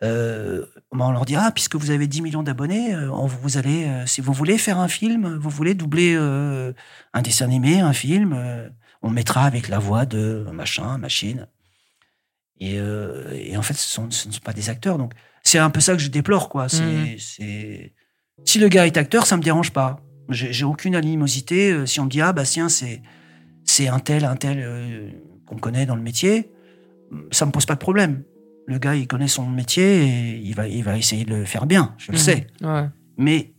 [0.03, 3.85] Euh, on leur dit ah puisque vous avez 10 millions d'abonnés, euh, on vous allez
[3.85, 6.73] euh, si vous voulez faire un film, vous voulez doubler euh,
[7.13, 8.69] un dessin animé, un film, euh,
[9.03, 11.47] on mettra avec la voix de machin, machine.
[12.61, 14.97] Et, euh, et en fait, ce, sont, ce ne sont pas des acteurs.
[14.97, 16.69] Donc, c'est un peu ça que je déplore, quoi.
[16.69, 17.93] C'est, c'est...
[18.45, 20.01] Si le gars est acteur, ça me dérange pas.
[20.31, 21.73] J'ai, aucune animosité.
[21.73, 23.03] Euh, Si on me dit, ah, bah, tiens, c'est,
[23.65, 25.09] c'est un tel, un tel euh,
[25.47, 26.51] qu'on connaît dans le métier,
[27.31, 28.23] ça me pose pas de problème.
[28.67, 31.67] Le gars, il connaît son métier et il va, il va essayer de le faire
[31.67, 32.23] bien, je le Mhm.
[32.25, 32.47] sais.
[32.63, 32.87] Ouais.
[33.19, 33.53] Mais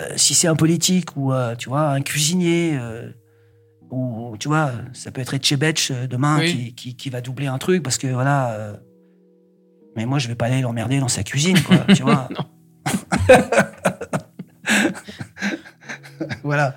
[0.00, 2.76] euh, si c'est un politique ou, euh, tu vois, un cuisinier,
[3.90, 6.52] ou, tu vois, ça peut être Etchebetch demain Oui.
[6.52, 8.80] qui, qui, qui va doubler un truc parce que, voilà.
[9.96, 12.28] mais moi, je vais pas aller l'emmerder dans sa cuisine, quoi, tu vois.
[16.42, 16.74] Voilà.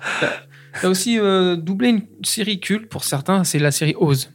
[0.80, 4.30] T'as aussi euh, doublé une série culte pour certains, c'est la série Oz.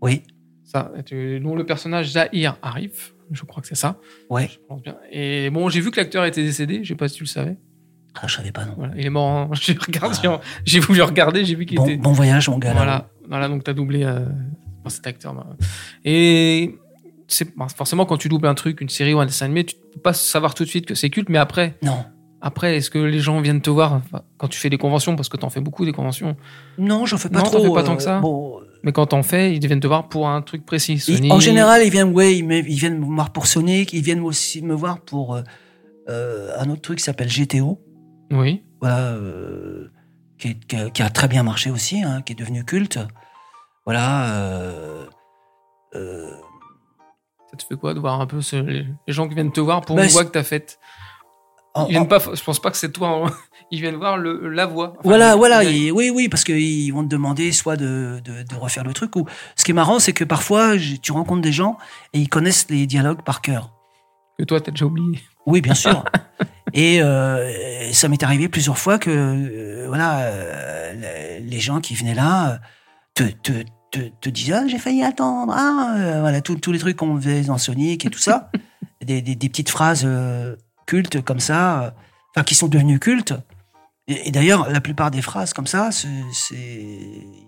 [0.00, 0.22] Oui,
[0.64, 3.98] Ça, tu- dont le personnage Zahir arrive, je crois que c'est ça.
[4.30, 4.48] ouais.
[4.52, 4.96] Je pense bien.
[5.10, 7.56] Et bon, j'ai vu que l'acteur était décédé, je sais pas si tu le savais.
[8.14, 8.74] Ah, je savais pas, non.
[8.76, 9.24] Voilà, il est mort.
[9.50, 11.96] en- J'ai regardé, en- j'ai voulu regarder, j'ai vu qu'il Bon, était.
[11.96, 12.70] bon voyage, mon gars.
[12.70, 12.74] là.
[12.76, 14.24] Voilà, voilà, donc t'as doublé euh,
[14.88, 15.34] cet acteur.
[15.34, 15.46] bah.
[16.04, 16.74] Et
[17.28, 19.76] c'est bah, forcément quand tu doubles un truc, une série ou un dessin animé, tu
[19.94, 22.04] peux pas savoir tout de suite que c'est culte, mais après, Non.
[22.42, 24.02] Après, est-ce que les gens viennent te voir
[24.36, 26.36] quand tu fais des conventions, parce que t'en fais beaucoup des conventions,
[26.76, 27.62] Non, j'en fais pas Non, trop.
[27.62, 28.18] fais pas tant euh, que ça?
[28.20, 30.98] bon, mais quand t'en fais, ils viennent te voir pour un truc précis.
[30.98, 34.02] Sony, en général, ils viennent, ouais, ils, me- ils viennent me voir pour Sonic, ils
[34.02, 35.42] viennent aussi me voir pour euh,
[36.08, 37.80] euh, un autre truc qui s'appelle GTO,
[38.32, 38.62] Oui.
[38.80, 39.88] voilà, euh,
[40.38, 42.98] qui, est- qui a, qui a très bien marché aussi, hein, qui est devenu culte.
[43.86, 44.34] Voilà.
[44.34, 45.06] euh,
[45.94, 46.26] euh,
[47.50, 49.82] Ça te fait quoi de voir un peu ce- les gens qui viennent te voir
[49.82, 50.78] pour Bah, une voix que t'as faite?
[51.74, 53.24] En- Ils viennent en- pas, je pense pas que c'est toi.
[53.26, 53.30] hein.
[53.70, 54.90] Ils viennent voir le, la voix.
[54.90, 58.54] Enfin, voilà, voilà, et- oui, oui, parce qu'ils vont te demander soit de, de, de
[58.56, 61.78] refaire le truc, ou ce qui est marrant, c'est que parfois, tu rencontres des gens
[62.12, 63.72] et ils connaissent les dialogues par cœur.
[64.38, 65.20] Que toi, t'as déjà oublié.
[65.46, 66.04] Oui, bien sûr.
[66.74, 72.14] et euh, ça m'est arrivé plusieurs fois que euh, voilà, euh, les- gens qui venaient
[72.14, 72.58] là
[73.14, 73.52] te, te,
[73.90, 77.42] te, te disaient ah, j'ai failli attendre, ah, voilà, tous tous les trucs qu'on faisait
[77.42, 78.50] dans Sonic et tout ça,
[79.04, 80.04] des, des, des petites phrases
[80.86, 81.90] cultes comme ça, euh,
[82.34, 83.34] enfin qui sont devenues cultes.
[84.08, 86.06] Et, et d'ailleurs, la plupart des phrases comme ça, c'est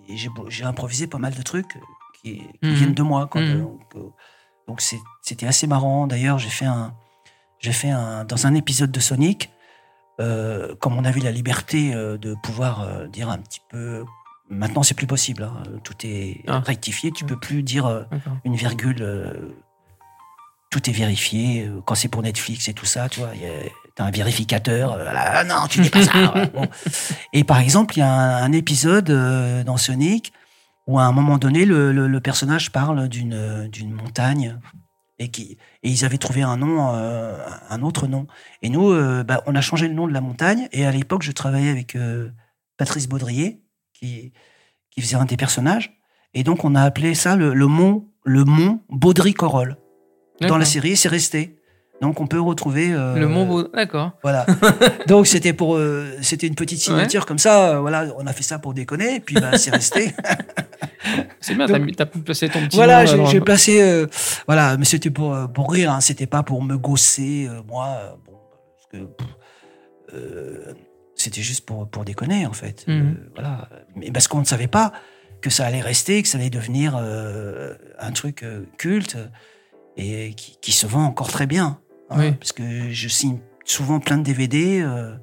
[0.09, 1.79] j'ai improvisé pas mal de trucs
[2.23, 2.73] qui, qui Mhm.
[2.75, 3.27] viennent de moi.
[3.27, 3.61] Quoi, Mhm.
[3.61, 6.07] donc euh, c'était assez marrant.
[6.07, 6.95] D'ailleurs, j'ai fait un
[7.61, 9.51] j'ai fait un, dans un épisode de Sonic,
[10.21, 14.05] euh, comme on avait la liberté de pouvoir dire un petit peu.
[14.51, 15.45] Maintenant, c'est plus possible.
[15.45, 16.61] hein, tout est Ah.
[16.61, 17.11] rectifié.
[17.11, 18.05] Tu peux plus dire euh,
[18.45, 19.01] une virgule.
[19.03, 19.49] euh,
[20.75, 21.67] tout est vérifié.
[21.69, 23.31] euh, Quand c'est pour Netflix et tout ça, tu vois,
[23.99, 24.95] un vérificateur.
[24.95, 26.35] euh, ah, non, tu dis pas ça.
[27.33, 30.33] Et par exemple, il y a un, épisode euh, dans Sonic
[30.89, 34.59] où à un moment donné, le, personnage parle d'une montagne
[35.21, 38.27] et, qui, et ils avaient trouvé un nom, un autre nom.
[38.61, 38.93] Et nous,
[39.25, 40.69] bah, on a changé le nom de la montagne.
[40.73, 41.97] Et à l'époque, je travaillais avec
[42.77, 43.63] Patrice Baudrier,
[43.95, 44.33] qui,
[44.91, 45.99] qui faisait un des personnages.
[46.35, 49.79] Et donc, on a appelé ça le, le mont, le mont Baudry-Corol.
[50.41, 51.57] Dans la série, c'est resté.
[52.03, 52.93] Donc, on peut retrouver.
[52.93, 54.13] euh, Le Mont Beau- D'accord.
[54.23, 54.45] Voilà.
[55.07, 57.69] Donc, c'était pour, euh, c'était une petite signature comme ça.
[57.77, 59.17] euh, voilà, on a fait ça pour déconner.
[59.17, 60.13] Et puis, bah, c'est resté.
[61.41, 64.07] C'est bien, t'as placer ton petit Voilà, j'ai placé.
[64.47, 68.19] voilà, mais c'était pour, pour rire, hein, c'était pas pour me gausser, moi.
[68.27, 68.39] bon,
[68.75, 69.07] parce que.
[69.07, 69.29] pff,
[71.15, 72.85] c'était juste pour, pour déconner, en fait.
[72.89, 73.69] Euh, voilà.
[73.97, 74.93] Mais parce qu'on ne savait pas
[75.43, 78.45] que ça allait rester, que ça allait devenir un truc
[78.79, 79.17] culte
[79.97, 81.79] et qui, qui se vend encore très bien.
[82.11, 82.33] hein, Oui.
[82.33, 85.15] Parce que je signe souvent plein de DVD, euh,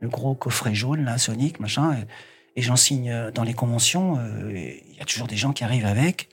[0.00, 1.92] le gros coffret jaune, là, Sonic, machin.
[2.56, 4.18] Et, et j'en signe euh, dans les conventions.
[4.18, 6.28] euh, Il y a toujours des gens qui arrivent avec.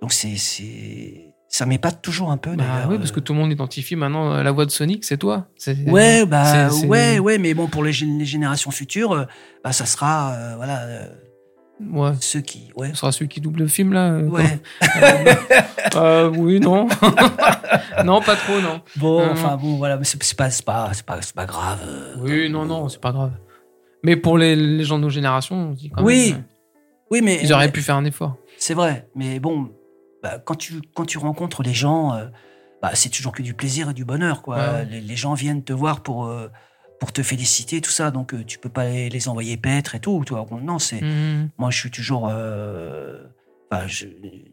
[0.00, 2.54] Donc c'est c'est ça m'épate toujours un peu.
[2.56, 5.48] Bah oui, parce que tout le monde identifie maintenant la voix de Sonic, c'est toi.
[5.56, 9.26] C'est- Ouais, bah c'est- ouais, ouais, mais bon, pour les, gén- les générations futures,
[9.64, 10.86] bah ça sera, euh, voilà,
[11.80, 12.10] Ouais.
[12.20, 14.10] ceux qui, ouais, Ce sera celui qui double le film là.
[14.12, 14.60] euh, ouais.
[15.94, 16.88] Euh, oui, non.
[18.04, 18.80] non, pas trop, non.
[18.96, 21.80] Bon, Euh, enfin bon, voilà, mais c'est pas, pas, pas, pas grave.
[21.86, 22.14] euh.
[22.20, 23.32] Oui, non, non, c'est pas grave.
[24.02, 26.32] Mais pour les, les gens de nos générations, on dit quand Oui.
[26.32, 26.44] même,
[27.10, 28.36] Oui, mais euh, ils auraient pu faire un effort.
[28.58, 29.70] C'est vrai, mais bon,
[30.22, 32.26] bah, quand, tu, quand tu rencontres les gens, euh,
[32.82, 34.42] bah, c'est toujours que du plaisir et du bonheur.
[34.42, 34.56] Quoi.
[34.56, 34.84] Ouais.
[34.90, 36.48] Les, les gens viennent te voir pour, euh,
[37.00, 40.00] pour te féliciter, tout ça, donc euh, tu peux pas les, les envoyer paître et
[40.00, 40.22] tout.
[40.26, 40.46] Tu vois.
[40.62, 41.50] Non, c'est, Mhm.
[41.58, 42.28] moi je suis toujours.
[42.30, 43.22] euh,
[43.86, 44.06] je-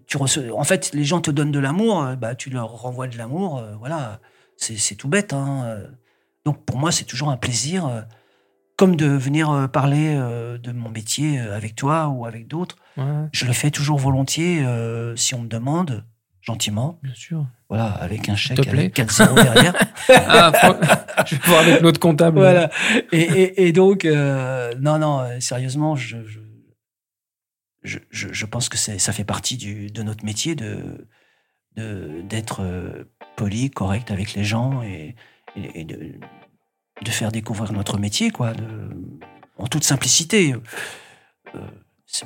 [0.08, 3.08] tu reçois- en fait, les gens te donnent de l'amour, euh, bah, tu leur renvoies
[3.08, 4.20] de l'amour, euh, voilà,
[4.58, 5.34] c'est, tout bête.
[5.34, 5.78] Hein.
[6.46, 8.02] Donc pour moi, c'est toujours un plaisir, euh,
[8.78, 12.76] comme de venir parler de mon métier avec toi ou avec d'autres.
[12.98, 14.66] Ouais, Je le fais toujours volontiers
[15.16, 16.04] si on me demande,
[16.42, 17.48] gentiment, bien sûr.
[17.76, 19.74] Voilà, avec un chèque avec 4 zéros derrière.
[20.08, 20.52] Ah,
[21.26, 22.38] je vais voir avec notre comptable.
[22.40, 22.70] voilà.
[23.12, 26.18] Et, et- et donc, euh, non, non, euh, sérieusement, je,
[27.84, 31.08] je, je, pense que ça fait partie du, de notre métier de
[31.78, 33.04] d'être euh,
[33.36, 35.16] poli, correct avec les gens et,
[35.58, 36.14] de,
[37.04, 38.64] de faire découvrir notre métier, quoi, de,
[39.58, 40.56] en toute simplicité.
[41.56, 41.60] Euh,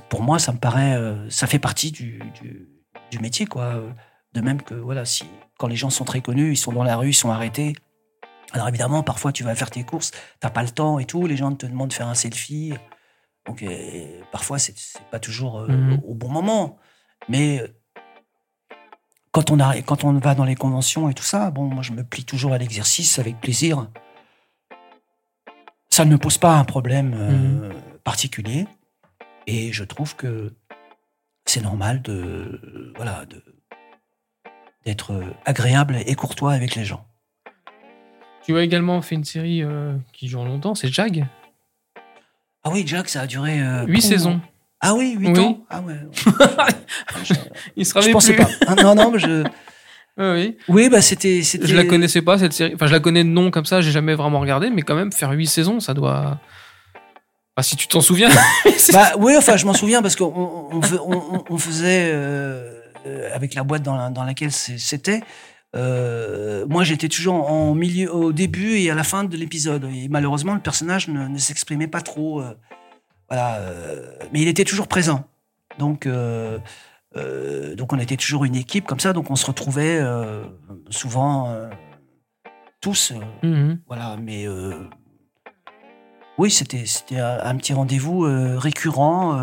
[0.10, 0.96] pour moi, ça me paraît,
[1.30, 2.70] ça fait partie du, du,
[3.10, 3.82] du métier, quoi.
[4.34, 5.26] De même que, voilà, si
[5.58, 7.76] quand les gens sont très connus, ils sont dans la rue, ils sont arrêtés.
[8.52, 11.38] Alors évidemment, parfois tu vas faire tes courses, t'as pas le temps et tout, les
[11.38, 12.74] gens te demandent de faire un selfie.
[13.46, 14.76] Donc euh, parfois c'est
[15.12, 16.02] pas toujours euh, Mhm.
[16.06, 16.78] au bon moment,
[17.28, 17.68] mais euh,
[19.32, 21.92] quand on a, quand on va dans les conventions et tout ça, bon, moi je
[21.92, 23.88] me plie toujours à l'exercice avec plaisir.
[25.89, 27.72] Ça ne me pose pas un problème euh,
[28.04, 28.68] particulier,
[29.48, 30.56] et je trouve que
[31.46, 33.44] c'est normal de, voilà, de
[34.86, 35.13] d'être
[35.46, 37.06] agréable et courtois avec les gens.
[38.46, 41.28] Tu as également fait une série euh, qui dure longtemps, c'est Jag?
[42.63, 43.62] Ah oui, Jack, ça a duré.
[43.62, 44.42] euh, Huit pou- saisons.
[44.82, 45.39] Ah oui, 8 Oui.
[45.39, 45.60] ans.
[45.70, 45.96] Ah ouais.
[47.24, 47.34] je,
[47.76, 48.44] Il se je pensais plus.
[48.44, 48.50] pas.
[48.68, 49.44] Ah, non, non, mais je.
[50.18, 50.58] Ouais, oui.
[50.68, 51.42] Oui, bah c'était.
[51.44, 52.74] c'était- Je la connaissais pas cette série.
[52.76, 55.12] Enfin, je la connais de nom comme ça, j'ai jamais vraiment regardé, mais quand même
[55.12, 56.39] faire huit saisons, ça doit.
[57.56, 58.30] Enfin, si tu t'en souviens.
[58.94, 62.10] Bah oui, enfin, je m'en souviens parce qu'on on, on fais- on- on- on faisait
[62.12, 62.79] euh, euh,
[63.34, 65.22] avec la boîte dans, la- dans laquelle c'était.
[65.76, 69.86] euh, moi, j'étais toujours en milieu, au début et à la fin de l'épisode.
[69.86, 72.42] Et malheureusement, le personnage ne, ne s'exprimait pas trop.
[72.42, 72.54] euh,
[73.30, 75.26] voilà, euh, mais il était toujours présent.
[75.78, 76.58] Donc, euh,
[77.16, 79.14] euh, donc, on était toujours une équipe comme ça.
[79.14, 80.44] Donc, on se retrouvait euh,
[80.90, 81.70] souvent euh,
[82.82, 83.12] tous.
[83.12, 83.80] euh, Mhm.
[83.88, 84.74] voilà, mais euh,
[86.38, 86.86] oui, c'était
[87.20, 89.40] un, un petit rendez-vous euh, récurrent.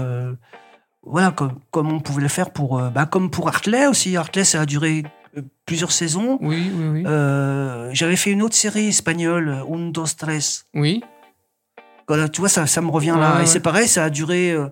[1.06, 4.16] Voilà, comme, comme on pouvait le faire pour, euh, bah, comme pour Hartley aussi.
[4.16, 5.04] Hartley, ça a duré
[5.36, 6.38] euh, plusieurs saisons.
[6.40, 7.04] Oui, oui, oui.
[7.06, 10.64] Euh, J'avais fait une autre série espagnole, Un, dos, tres.
[10.74, 11.02] Oui.
[12.08, 13.30] Voilà, tu vois, ça, ça me revient là.
[13.30, 13.46] Ouais, Et ouais.
[13.46, 14.68] c'est pareil, ça a duré, euh,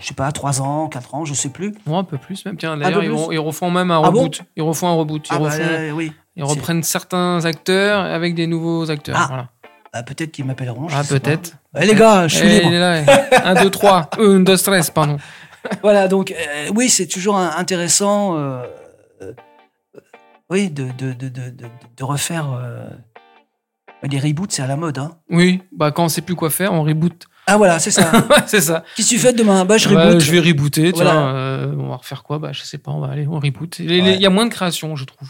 [0.00, 1.72] je sais pas, trois ans, quatre ans, je sais plus.
[1.86, 2.56] Bon, un peu plus même.
[2.56, 3.02] Tiens, d'ailleurs,
[3.32, 4.42] ils, refont même un Ah bon reboot.
[4.56, 5.28] ils refont un reboot.
[5.28, 6.12] Ils, Ah bah, là, oui.
[6.36, 9.16] ils reprennent certains acteurs avec des nouveaux acteurs.
[9.18, 9.48] Ah, voilà.
[9.92, 10.86] Ah, peut-être qu'ils m'appelleront.
[10.90, 11.52] Ah, peut-être.
[11.78, 12.68] Eh, les gars, je suis Eh, libre.
[12.68, 13.36] il est là, ouais.
[13.44, 14.08] Un, deux, trois.
[14.18, 15.18] Euh, un, deux, stress, pardon.
[15.82, 18.62] Voilà, donc euh, oui, c'est toujours intéressant, euh,
[19.22, 19.32] euh,
[20.50, 22.46] oui, de, de, de, de, refaire.
[24.02, 24.98] les reboots, c'est à la mode.
[24.98, 25.12] Hein.
[25.30, 27.26] Oui, bah quand on sait plus quoi faire, on reboot.
[27.46, 28.10] Ah voilà, c'est ça.
[28.46, 28.84] c'est ça.
[28.96, 29.64] Qu'est-ce que tu fais demain?
[29.64, 30.20] Bah, je Bah, reboot.
[30.20, 31.04] je vais rebooter, tiens.
[31.04, 31.68] Voilà.
[31.78, 32.38] on va refaire quoi?
[32.38, 33.78] Bah, je sais pas, on va aller, on reboot.
[33.78, 34.14] Il y a- Ouais.
[34.14, 35.28] il y a moins de création, je trouve.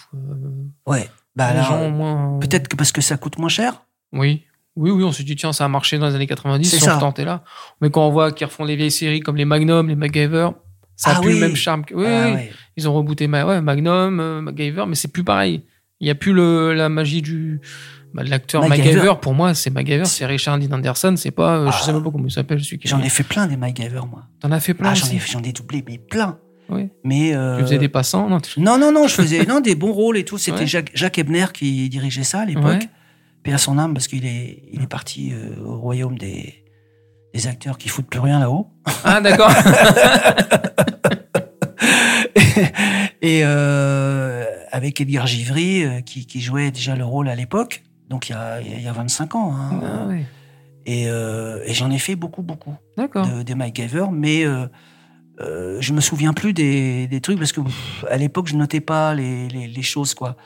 [0.87, 1.09] Ouais.
[1.37, 2.39] Bah, les alors, gens ont moins.
[2.39, 3.83] peut-être que parce que ça coûte moins cher?
[4.13, 4.45] Oui.
[4.77, 6.85] Oui, oui, on s'est dit, tiens, ça a marché dans les années 90, C'est si
[6.85, 6.97] ça.
[6.97, 7.45] on tentait là.
[7.81, 10.49] Mais quand on voit qu'ils refont les vieilles séries comme les Magnum, les MacGyver,
[10.97, 11.41] ça a Ah plus oui.
[11.41, 11.85] le même charme.
[11.85, 12.33] que- Oui, Ah, oui.
[12.35, 12.53] ouais.
[12.79, 15.63] Ils ont rebooté Ma- ouais, Magnum, euh, MacGyver, mais c'est plus pareil.
[16.01, 17.61] Il n'y a plus le, la magie du
[18.15, 18.95] bah, de l'acteur MacGyver.
[18.95, 19.15] MacGyver.
[19.21, 21.85] Pour moi, c'est MacGyver, c'est Richard Dean Anderson, c'est pas, euh, je Ah.
[21.85, 22.89] sais même pas comment il s'appelle celui qui.
[22.89, 24.25] J'en ai fait plein des MacGyver, moi.
[24.41, 26.39] T'en as fait plein Ah, j'en ai, doublé, mais plein.
[26.71, 26.89] Oui.
[27.05, 27.35] Mais.
[27.35, 30.17] euh, Tu faisais des passants, non Non, non, non, je faisais non, des bons rôles
[30.17, 30.39] et tout.
[30.39, 30.67] C'était Ouais.
[30.67, 32.89] Jacques, Jacques Ebner qui dirigeait ça à l'époque.
[33.43, 36.65] Paix à son âme, parce qu'il est, il est parti euh, au royaume des,
[37.35, 38.69] des acteurs qui foutent plus rien là-haut.
[39.05, 39.51] Ah, d'accord.
[43.23, 48.29] et euh, avec Edgar Givry, euh, qui, qui jouait déjà le rôle à l'époque, donc
[48.29, 49.55] il y a, il y a 25 ans.
[49.55, 49.81] hein.
[49.83, 50.25] Ah, ouais.
[50.85, 53.25] Et, et j'en ai fait beaucoup, beaucoup D'accord.
[53.29, 54.67] de, des MacGyver, mais euh,
[55.41, 58.81] euh, je me souviens plus des, des trucs parce que pff, à l'époque je notais
[58.81, 60.37] pas les, les, les choses quoi.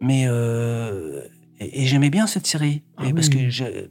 [0.00, 1.22] Mais euh,
[1.60, 3.88] et, et j'aimais bien cette série Ah parce que je-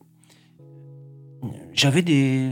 [1.73, 2.51] j'avais des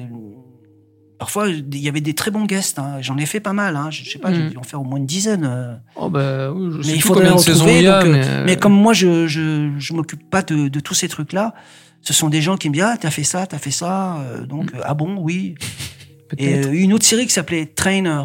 [1.19, 2.79] parfois, il y avait des très bons guests.
[2.79, 2.97] hein.
[3.01, 3.77] J'en ai fait pas mal.
[3.77, 3.89] Hein.
[3.91, 4.49] Je, je sais pas, j'ai Mhm.
[4.49, 5.45] dû en faire au moins une dizaine.
[5.49, 5.75] euh.
[5.95, 7.77] Oh, bah, oui, je sais mais il plus faudrait en trouver.
[7.77, 10.41] il y a, donc, euh, mais, euh, mais comme moi, je je, je m'occupe pas
[10.41, 11.53] de, de tous ces trucs-là.
[12.01, 14.19] Ce sont des gens qui me disent ah t'as fait ça, t'as fait ça.
[14.49, 15.55] donc euh, ah bon oui.
[16.37, 18.23] Et euh, une autre série qui s'appelait Trainer.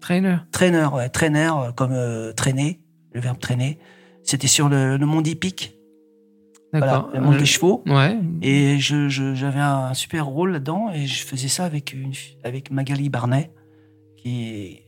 [0.00, 0.36] Trainer.
[0.52, 2.80] Trainer, ouais, trainer comme euh, traîner,
[3.12, 3.78] le verbe traîner.
[4.24, 5.74] C'était sur le, le monde hippique,
[6.78, 7.82] voilà, le monde Euh, des chevaux.
[7.86, 8.18] Ouais.
[8.40, 12.12] Et je, je- j'avais un super rôle là-dedans et je faisais ça avec, une,
[12.44, 13.50] avec Magali Barnet,
[14.16, 14.80] qui,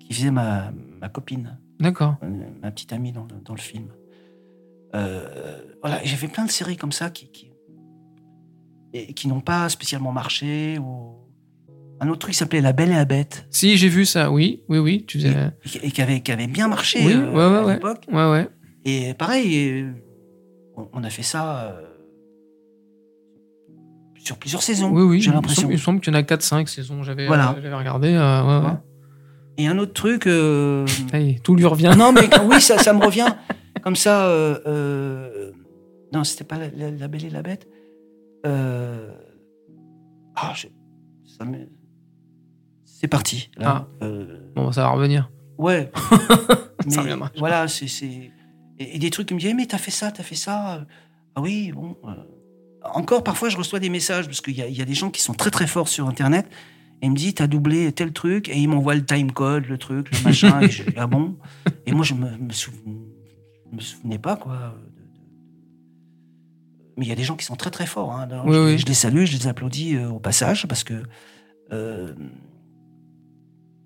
[0.00, 2.16] qui faisait ma, ma copine, D'accord.
[2.22, 2.28] euh,
[2.62, 3.88] ma petite amie dans le, dans le film.
[4.94, 7.50] Euh, voilà, j'ai fait plein de séries comme ça qui, qui,
[8.92, 10.78] et qui n'ont pas spécialement marché.
[10.78, 11.14] Ou...
[12.00, 14.30] Un autre truc s'appelait La Belle et la Bête, Si, j'ai vu ça.
[14.30, 15.04] Oui, oui, oui.
[15.06, 15.30] Tu faisais.
[15.64, 18.04] et, qui- et qui, avait, qui avait bien marché Oui, euh, ouais, ouais, à l'époque.
[18.12, 18.48] Ouais, ouais.
[18.84, 19.86] Et pareil,
[20.76, 21.82] on, a fait ça euh,
[24.16, 25.20] sur plusieurs saisons, Oui, oui.
[25.20, 25.68] j'ai l'impression.
[25.68, 27.02] Il me semble qu'il y en a 4-5 saisons.
[27.02, 27.50] J'avais Voilà.
[27.50, 28.12] euh, j'avais regardé.
[28.14, 28.74] euh, ouais, ouais.
[29.58, 30.26] Et un autre truc.
[30.26, 31.92] euh, Ça tout lui revient.
[31.96, 33.26] non, mais oui, ça, ça me revient.
[33.82, 34.28] Comme ça.
[36.12, 37.68] non, c'était pas la, la- la Belle et la Bête.
[40.36, 40.68] Ah, je-
[41.38, 41.68] ça me-
[42.84, 43.50] C'est parti.
[43.56, 43.86] Là.
[44.02, 45.30] Euh, Bon, ça va revenir.
[45.58, 45.90] ouais.
[46.88, 47.30] Ça Mais reviendra.
[47.38, 47.86] Voilà, c'est.
[48.78, 50.86] Et, et des trucs qui me disaient, mais t'as fait ça, t'as fait ça.
[51.34, 51.96] Ah oui, bon.
[52.04, 52.14] euh.
[52.92, 55.10] Encore, parfois, je reçois des messages, parce qu'il y, a- il y a des gens
[55.10, 56.46] qui sont très très forts sur Internet,
[57.00, 60.10] et ils me disent, t'as doublé tel truc, et ils m'envoient le timecode, le truc,
[60.14, 61.36] le machin, et je ah bon?
[61.86, 62.52] Et moi, je me, me,
[63.80, 64.74] souvenais pas, quoi.
[66.96, 68.12] Mais il y a des gens qui sont très très forts.
[68.12, 68.28] hein.
[68.30, 68.78] Alors, Oui, je, oui.
[68.78, 71.02] je les salue, je les applaudis euh, au passage, parce que
[71.72, 72.12] euh,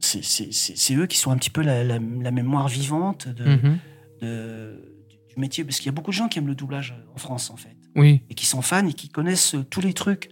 [0.00, 3.78] c'est eux qui sont un petit peu la, la- la mémoire vivante de, Mhm.
[4.20, 5.64] De- du, métier.
[5.64, 7.56] Parce qu'il y a beaucoup de gens qui aiment le doublage euh, en France, en
[7.56, 8.22] fait, Oui.
[8.28, 10.30] et qui sont fans et qui connaissent euh, tous les trucs.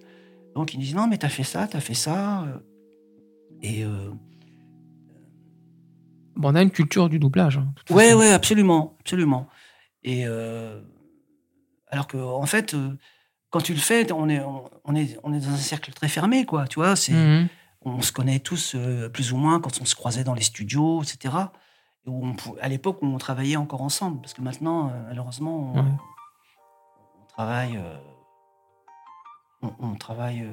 [0.54, 2.42] Donc ils disent non, mais t'as fait ça, t'as fait ça.
[2.44, 2.58] euh.
[3.62, 4.10] Et euh,
[6.36, 7.56] Bon, on a une culture du doublage.
[7.58, 9.48] hein, toute ouais, ouais, absolument, absolument.
[10.04, 10.80] Et euh,
[11.88, 12.76] alors que en fait,
[13.50, 14.40] quand tu le fais, on est,
[14.84, 16.66] on, est, on est dans un cercle très fermé, quoi.
[16.68, 17.48] Tu vois, c'est Mhm.
[17.82, 21.02] on se connaît tous euh, plus ou moins quand on se croisait dans les studios,
[21.02, 21.34] etc.
[22.06, 25.74] Où on à l'époque où on travaillait encore ensemble, parce que maintenant, euh, malheureusement, on,
[25.80, 25.90] Ouais.
[27.20, 27.98] on travaille, euh,
[29.62, 30.52] on, on travaille euh,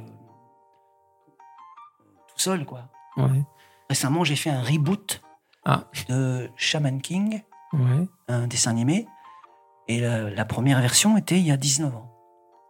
[2.27, 2.89] tout seul, quoi.
[3.17, 3.43] Ouais.
[3.89, 5.21] Récemment, j'ai fait un reboot
[5.65, 5.83] Ah.
[6.09, 7.41] de Shaman King,
[7.73, 8.07] Ouais.
[8.27, 9.07] un dessin animé,
[9.87, 12.09] et la, la première version était il y a 19 ans.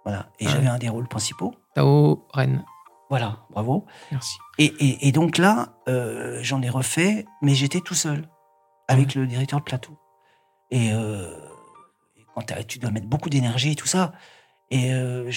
[0.05, 0.27] Voilà.
[0.39, 1.53] Et Ah j'avais un des rôles principaux.
[1.75, 2.65] Tao Ren.
[3.09, 3.85] Voilà, bravo.
[4.11, 4.37] Merci.
[4.57, 8.27] Et, et- et donc là, euh, j'en ai refait, mais j'étais tout seul,
[8.87, 9.97] avec le directeur de plateau.
[10.71, 11.29] Et, euh,
[12.17, 14.11] et quand tu dois mettre beaucoup d'énergie et tout ça,
[14.71, 15.29] et euh,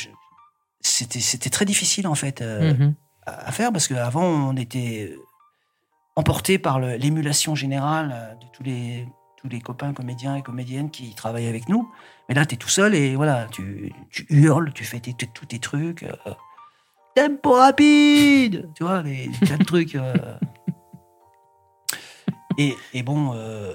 [0.80, 2.94] c'était très difficile en fait euh, Mhm.
[3.26, 5.14] à à faire parce qu'avant on était
[6.14, 9.06] emporté par l'émulation générale de tous les
[9.36, 11.92] tous les copains comédiens et comédiennes qui travaillent avec nous.
[12.28, 15.44] Mais là, tu es tout seul et voilà, tu, tu hurles, tu fais tes- tous
[15.46, 16.02] tes trucs.
[16.04, 16.14] euh,
[17.14, 19.94] tempo rapide Tu vois, des tas de trucs.
[19.94, 20.14] euh.
[22.58, 23.74] Et, et bon, euh,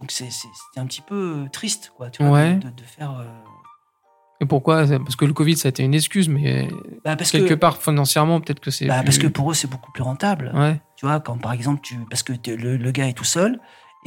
[0.00, 2.54] donc c'est- c'est- c'était un petit peu triste, quoi, tu vois, Ouais.
[2.56, 3.12] de, de faire.
[3.18, 3.24] euh,
[4.40, 6.68] Et pourquoi Parce que le Covid, ça a été une excuse, mais
[7.04, 8.86] bah, parce quelque que, part, financièrement, peut-être que c'est.
[8.86, 10.52] bah, plus- parce que pour eux, c'est beaucoup plus rentable.
[10.54, 10.80] Ouais.
[10.96, 13.58] Tu vois, quand par exemple, tu, parce que le, le gars est tout seul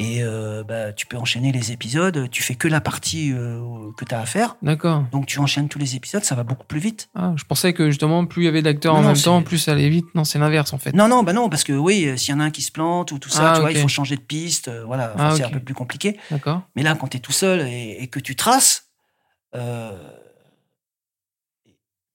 [0.02, 3.62] et euh, bah, tu peux enchaîner les épisodes, tu fais que la partie euh,
[3.98, 5.06] que tu as à faire, D'accord.
[5.12, 7.10] donc tu enchaînes tous les épisodes, ça va beaucoup plus vite.
[7.16, 9.58] Ah, je pensais que justement, plus il y avait d'acteurs en non, même temps, plus
[9.58, 10.06] ça allait vite.
[10.16, 10.94] Non, c'est l'inverse en fait.
[10.94, 12.72] Non, non, bah non, parce que oui, euh, s'il y en a un qui se
[12.72, 13.76] plante ou tout ça, Ah, tu vois, ok.
[13.76, 16.18] il faut changer de piste, voilà, Enfin, Ah, c'est un peu plus compliqué.
[16.32, 16.62] D'accord.
[16.76, 18.90] Mais là, quand tu es tout seul et, et que tu traces,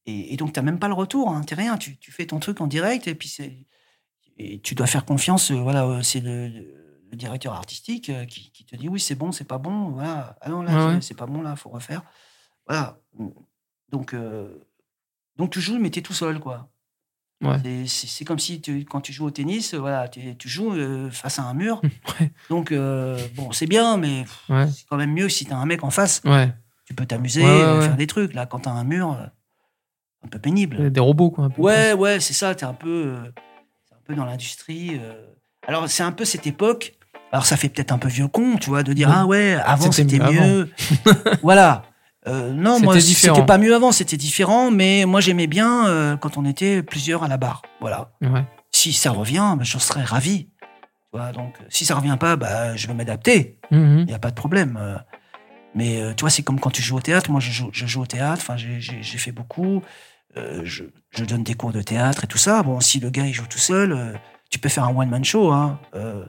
[0.07, 2.39] et, et donc tu même pas le retour, hein, t'es rien, tu, tu fais ton
[2.39, 3.53] truc en direct et puis c'est.
[4.39, 6.51] Et tu dois faire confiance, voilà, c'est le,
[7.11, 10.37] le directeur artistique euh, qui, qui te dit oui, c'est bon, c'est pas bon, voilà,
[10.41, 12.03] ah non, là, Ouais, c'est- pas bon, là, faut refaire.
[12.67, 12.99] Voilà.
[13.91, 14.49] Donc, euh,
[15.37, 16.69] donc tu joues, mais tu es tout seul, quoi.
[17.45, 17.59] Ouais.
[17.87, 21.39] C'est- comme si tu- quand tu joues au tennis, voilà, tu, tu joues euh, face
[21.39, 21.81] à un mur.
[22.21, 22.33] Ouais.
[22.49, 25.85] Donc, euh, bon, c'est bien, mais c'est quand même mieux si tu as un mec
[25.85, 26.23] en face.
[26.25, 26.53] Ouais.
[26.87, 28.33] Tu peux t'amuser, faire des trucs.
[28.33, 29.11] Là, quand tu as un mur,
[30.23, 30.91] un peu pénible.
[30.91, 31.45] Des robots, quoi.
[31.45, 32.55] Un peu Ouais, ouais, c'est ça.
[32.55, 33.15] Tu es un peu,
[33.93, 34.99] un peu dans l'industrie.
[35.67, 36.95] Alors, c'est un peu cette époque.
[37.33, 39.11] Alors, ça fait peut-être un peu vieux con, tu vois, de dire.
[39.13, 40.71] Ah ouais, avant C'était mieux
[41.43, 41.83] voilà.
[42.29, 46.37] Euh, non, moi, C'était pas mieux avant, c'était différent, mais moi, j'aimais bien euh, quand
[46.37, 47.63] on était plusieurs à la barre.
[47.81, 48.11] Voilà.
[48.21, 48.45] Ouais.
[48.73, 50.49] Si ça revient, ben, je serais ravi.
[51.13, 53.59] Vois, donc, si ça revient pas, bah, je vais m'adapter.
[53.71, 54.01] Mhm.
[54.01, 54.77] Il n'y a pas de problème.
[54.81, 54.97] euh.
[55.75, 57.31] Mais tu vois, c'est comme quand tu joues au théâtre.
[57.31, 58.41] Moi, je joue, je joue au théâtre.
[58.43, 58.81] Enfin, j'ai-
[59.19, 59.83] fait beaucoup.
[60.35, 62.63] je, je donne des cours de théâtre et tout ça.
[62.63, 64.19] Bon, si le gars il joue tout seul,
[64.51, 65.51] tu peux faire un one man show.
[65.53, 66.25] Hein, euh,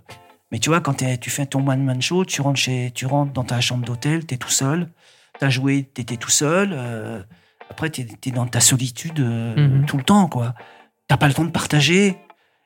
[0.52, 3.34] mais tu vois, quand tu fais ton one man show, tu rentres chez, tu rentres
[3.34, 4.90] dans ta chambre d'hôtel, t'es tout seul.
[5.40, 6.72] T'as joué, t'étais tout seul.
[6.74, 7.22] euh,
[7.70, 9.86] après, t'es es dans ta solitude euh, Mhm.
[9.86, 10.56] tout le temps, quoi.
[11.08, 12.18] T'as pas le temps de partager.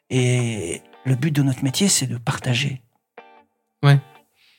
[0.10, 2.82] Et le but de notre métier, c'est de partager.
[3.84, 3.99] Ouais.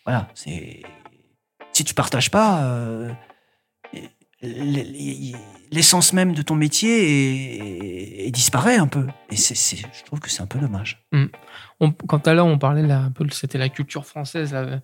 [0.05, 0.83] Voilà, c'est.
[1.73, 3.13] Si tu partages pas, euh,
[4.43, 4.95] l-
[5.73, 9.07] l'essence même de ton métier est- disparaît un peu.
[9.31, 11.03] Et c'est, c'est- je trouve que c'est un peu dommage.
[11.81, 14.81] On- quand à l'heure on parlait là, un peu, c'était la culture française, là,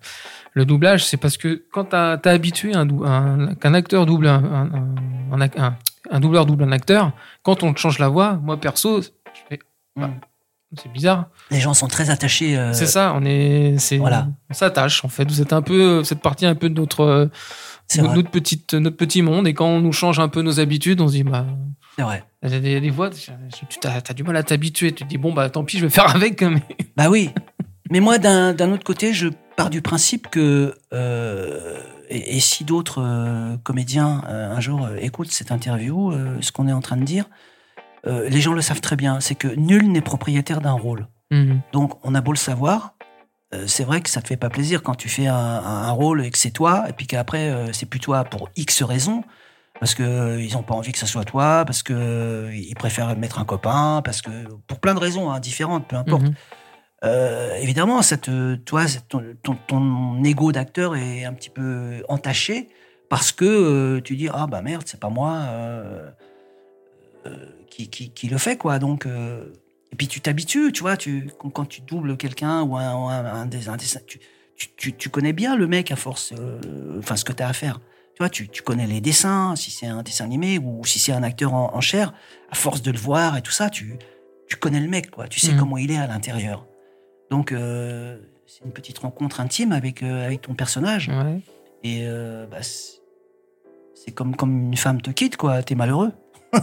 [0.53, 4.27] le doublage, c'est parce que quand t'as as habitué un, dou- un- qu'un acteur double
[4.27, 4.43] un,
[5.31, 5.77] un,
[6.11, 7.13] un- doubleur double un acteur,
[7.43, 9.07] quand on change la voix, moi perso, je
[9.47, 9.59] fais,
[9.99, 10.07] Ah.
[10.07, 10.19] Mm.
[10.77, 11.29] C'est bizarre.
[11.51, 12.57] Les gens sont très attachés.
[12.57, 14.27] euh, c'est ça, on est, c'est, voilà.
[14.49, 15.29] on s'attache en fait.
[15.29, 17.25] Vous êtes un peu cette partie un peu de notre euh,
[17.97, 21.07] notre petite notre petit monde et quand on nous change un peu nos habitudes, on
[21.07, 21.45] se dit bah
[21.95, 22.23] C'est vrai.
[22.43, 23.31] il y a des, des voix, tu
[23.87, 24.91] as, as du mal à t'habituer.
[24.91, 26.41] Tu te dis bon bah tant pis, je vais faire avec.
[26.43, 26.61] Mais...
[26.95, 27.31] Bah oui.
[27.89, 33.01] Mais moi, d'un autre côté, je pars du principe que euh, et, et si d'autres
[33.01, 37.25] euh, comédiens un jour écoutent cette interview, ce qu'on est en train de dire,
[38.07, 39.19] euh, les gens le savent très bien.
[39.19, 41.07] C'est que nul n'est propriétaire d'un rôle.
[41.31, 41.61] Mhm.
[41.71, 42.95] Donc, on a beau le savoir,
[43.53, 46.31] euh, c'est vrai que ça te fait pas plaisir quand tu fais un, rôle et
[46.31, 49.23] que c'est toi, et puis qu'après euh, c'est plus toi pour X raisons,
[49.79, 53.39] parce que ils ont pas envie que ça soit toi, parce que ils préfèrent mettre
[53.39, 54.29] un copain, parce que
[54.67, 56.23] pour plein de raisons hein, différentes, peu importe.
[56.23, 56.35] Mhm.
[57.05, 62.67] Euh, évidemment, ça te, toi, ton, ton, ton ego d'acteur est un petit peu entaché
[63.09, 66.09] parce que euh, tu dis ah bah merde, c'est pas moi euh,
[67.79, 68.79] qui, qui, qui le fait quoi.
[68.79, 69.45] Donc euh,
[69.91, 73.25] et puis tu t'habitues, tu vois, tu quand, quand tu doubles quelqu'un ou un, un,
[73.25, 74.19] un des, un des- tu,
[74.75, 77.53] tu, tu, connais bien le mec à force, euh, enfin ce que tu as à
[77.53, 77.79] faire.
[78.13, 81.13] Tu vois, tu, tu connais les dessins, si c'est un dessin animé ou si c'est
[81.13, 82.13] un acteur en, en chair,
[82.51, 83.97] à force de le voir et tout ça, tu,
[84.49, 85.27] tu connais le mec, quoi.
[85.29, 85.59] Tu sais Mhm.
[85.59, 86.65] comment il est à l'intérieur.
[87.31, 91.07] Donc, euh, c'est une petite rencontre intime avec, euh, avec ton personnage.
[91.07, 91.39] Ouais.
[91.83, 92.05] Et
[92.51, 92.99] bah, c'est
[93.95, 95.63] c'est comme, comme une femme te quitte, quoi.
[95.63, 96.11] T'es malheureux.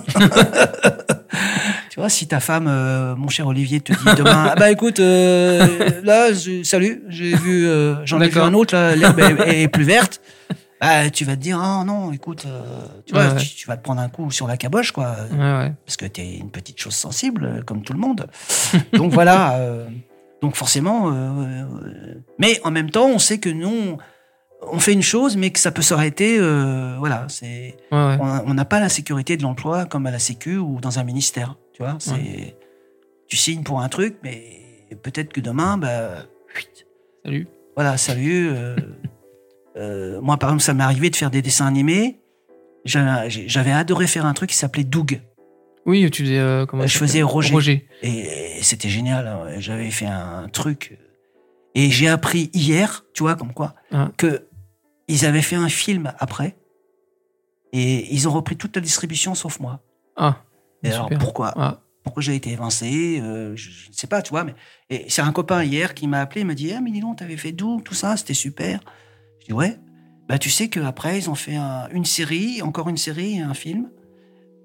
[1.91, 5.01] tu vois, si ta femme, euh, mon cher Olivier, te dit demain, ah bah écoute,
[5.01, 9.53] euh, là, je- salut, j'ai vu, euh, j'en ai vu un autre, là, l'herbe est,
[9.62, 10.20] est plus verte.
[10.80, 12.45] Bah, tu vas te dire, ah non, écoute,
[13.07, 13.37] tu vois, Ouais, ouais.
[13.37, 16.20] tu, tu vas te prendre un coup sur la caboche, quoi Ouais, parce que tu
[16.20, 18.26] es une petite chose sensible, comme tout le monde.
[18.93, 19.59] Donc voilà.
[20.43, 21.11] donc forcément.
[22.39, 23.97] mais en même temps, on sait que nous,
[24.62, 26.38] on- fait une chose, mais que ça peut s'arrêter.
[26.38, 27.26] euh, voilà.
[27.28, 28.18] C'est, Ouais, ouais.
[28.20, 31.57] on n'a pas la sécurité de l'emploi comme à la Sécu ou dans un ministère.
[31.72, 32.57] Tu vois, c'est,
[33.28, 34.42] tu signes pour un truc, mais
[35.02, 36.24] peut-être que demain, bah.
[37.24, 37.48] Salut.
[37.74, 38.48] Voilà, salut.
[38.50, 38.76] euh,
[39.76, 42.20] euh, moi, par exemple, ça m'est arrivé de faire des dessins animés.
[42.84, 45.20] J'a- J'avais adoré faire un truc qui s'appelait Doug.
[45.86, 47.52] Oui, tu faisais comment Je faisais Roger.
[47.52, 47.88] Roger.
[48.02, 49.26] Et c'était génial.
[49.26, 49.46] hein.
[49.59, 50.98] J'avais fait un truc.
[51.77, 54.11] Et j'ai appris hier, tu vois, comme quoi, Ah.
[54.16, 54.49] que
[55.09, 56.57] ils avaient fait un film après.
[57.72, 59.81] Et ils ont repris toute la distribution sauf moi.
[60.16, 60.39] Ah.
[60.83, 61.81] Et alors pourquoi Ah.
[62.03, 64.45] Pourquoi j'ai été évincé euh, Je ne sais pas, tu vois.
[64.45, 64.55] Mais
[64.91, 67.18] et c'est un copain hier qui m'a appelé, il m'a dit Ah, mais dis donc,
[67.18, 68.81] t'avais fait d'où Tout ça, c'était super.
[69.41, 69.77] Je dis Ouais.
[70.29, 73.55] Bah, tu sais qu'après, ils ont fait un- une série, encore une série, et un
[73.55, 73.91] film.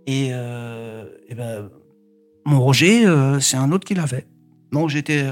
[0.07, 1.70] Et, euh, et ben,
[2.45, 4.28] mon Roger, euh, c'est un autre qui l'a fait.
[4.72, 5.24] Donc, j'étais.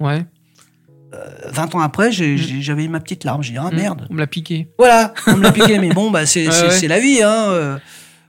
[0.00, 0.26] Ouais.
[1.48, 3.42] 20 ans après, j'ai- j'avais ma petite larme.
[3.42, 3.76] J'ai dit Ah, Mm.
[3.76, 4.06] merde.
[4.10, 4.68] On me l'a piqué.
[4.78, 6.88] Voilà, on me l'a piqué, mais bon, bah, c'est ouais.
[6.88, 7.22] la vie.
[7.22, 7.78] Hein, euh,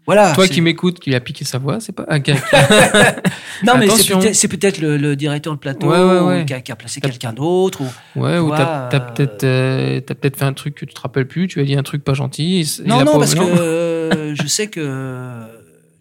[0.05, 0.33] voilà.
[0.33, 2.05] Toi qui m'écoutes, qui a piqué sa voix, c'est pas.
[3.65, 3.87] Non, mais
[4.33, 6.45] c'est peut-être le, le directeur de plateau Ouais, ouais, ou ouais.
[6.45, 7.81] Qui, a, qui a placé quelqu'un d'autre.
[7.81, 8.21] Ou...
[8.21, 11.27] Ouais, ou t'as euh, peut-être euh, t'as peut-être fait un truc que tu te rappelles
[11.27, 11.47] plus.
[11.47, 12.59] Tu as dit un truc pas gentil.
[12.61, 14.81] il- il Non, non, parce que euh, je sais que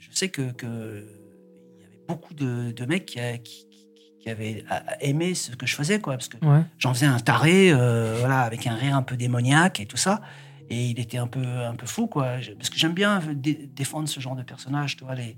[0.01, 3.67] je sais que, que il y avait beaucoup de, de mecs qui, a- qui,
[4.25, 6.63] qui- qui avaient a- aimé ce que je faisais, quoi, parce que Ouais.
[6.79, 10.21] j'en faisais un taré, euh, voilà, avec un rire un peu démoniaque et tout ça.
[10.71, 12.37] Et il était un peu, un peu fou, quoi.
[12.57, 15.37] Parce que j'aime bien dé- défendre ce genre de personnages, tu vois, les,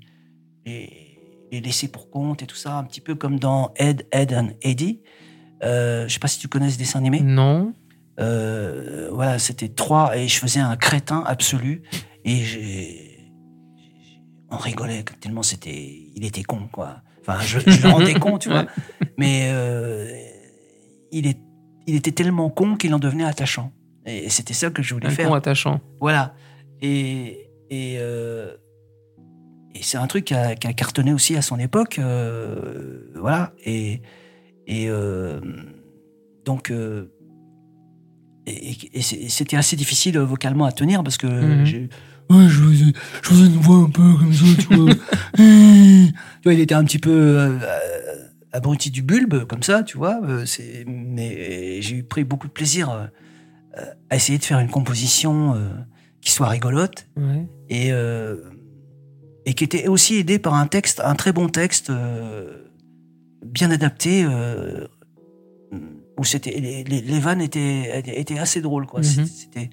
[0.64, 1.18] les,
[1.50, 4.50] les laisser pour compte et tout ça, un petit peu comme dans Ed, Ed and
[4.62, 5.00] Eddie.
[5.64, 7.20] Euh, je sais pas si tu connais ce dessin animé.
[7.20, 7.72] Non.
[8.20, 11.82] Euh, voilà, c'était trois et je faisais un crétin absolu
[12.24, 13.30] et j'ai-
[14.50, 17.02] on rigolait tellement c'était, il était con quoi.
[17.26, 18.66] Enfin, je, je le rendais con, tu vois.
[19.18, 20.08] Mais euh,
[21.12, 21.38] il est,
[21.86, 23.72] il était tellement con qu'il en devenait attachant.
[24.04, 25.28] Et c'était ça que je voulais Un faire.
[25.28, 25.80] con attachant.
[26.00, 26.34] Voilà.
[26.80, 28.54] Et, et, euh,
[29.74, 31.98] et c'est un truc qui a, qui a cartonné aussi à son époque.
[31.98, 33.52] euh, voilà.
[33.64, 34.00] Et,
[34.68, 34.88] et
[36.44, 36.72] donc,
[38.46, 41.88] et, c'était assez difficile vocalement à tenir parce que Mhm.
[42.30, 44.94] Ouais, je faisais, je faisais une voix un peu comme ça, tu vois.
[45.36, 46.12] tu
[46.44, 47.58] vois, il était un petit peu euh,
[48.52, 50.20] abruti du bulbe, comme ça, tu vois.
[50.24, 53.06] euh, c'est, mais j'ai pris beaucoup de plaisir euh,
[54.10, 55.68] à essayer de faire une composition euh,
[56.20, 57.46] qui soit rigolote Ouais.
[57.68, 57.90] et,
[59.48, 61.92] et qui était aussi aidée par un texte, un très bon texte,
[63.44, 64.26] bien adapté,
[66.18, 69.00] où c'était les, les, les vannes étaient, étaient assez drôles, quoi.
[69.00, 69.26] Mhm.
[69.26, 69.70] C'était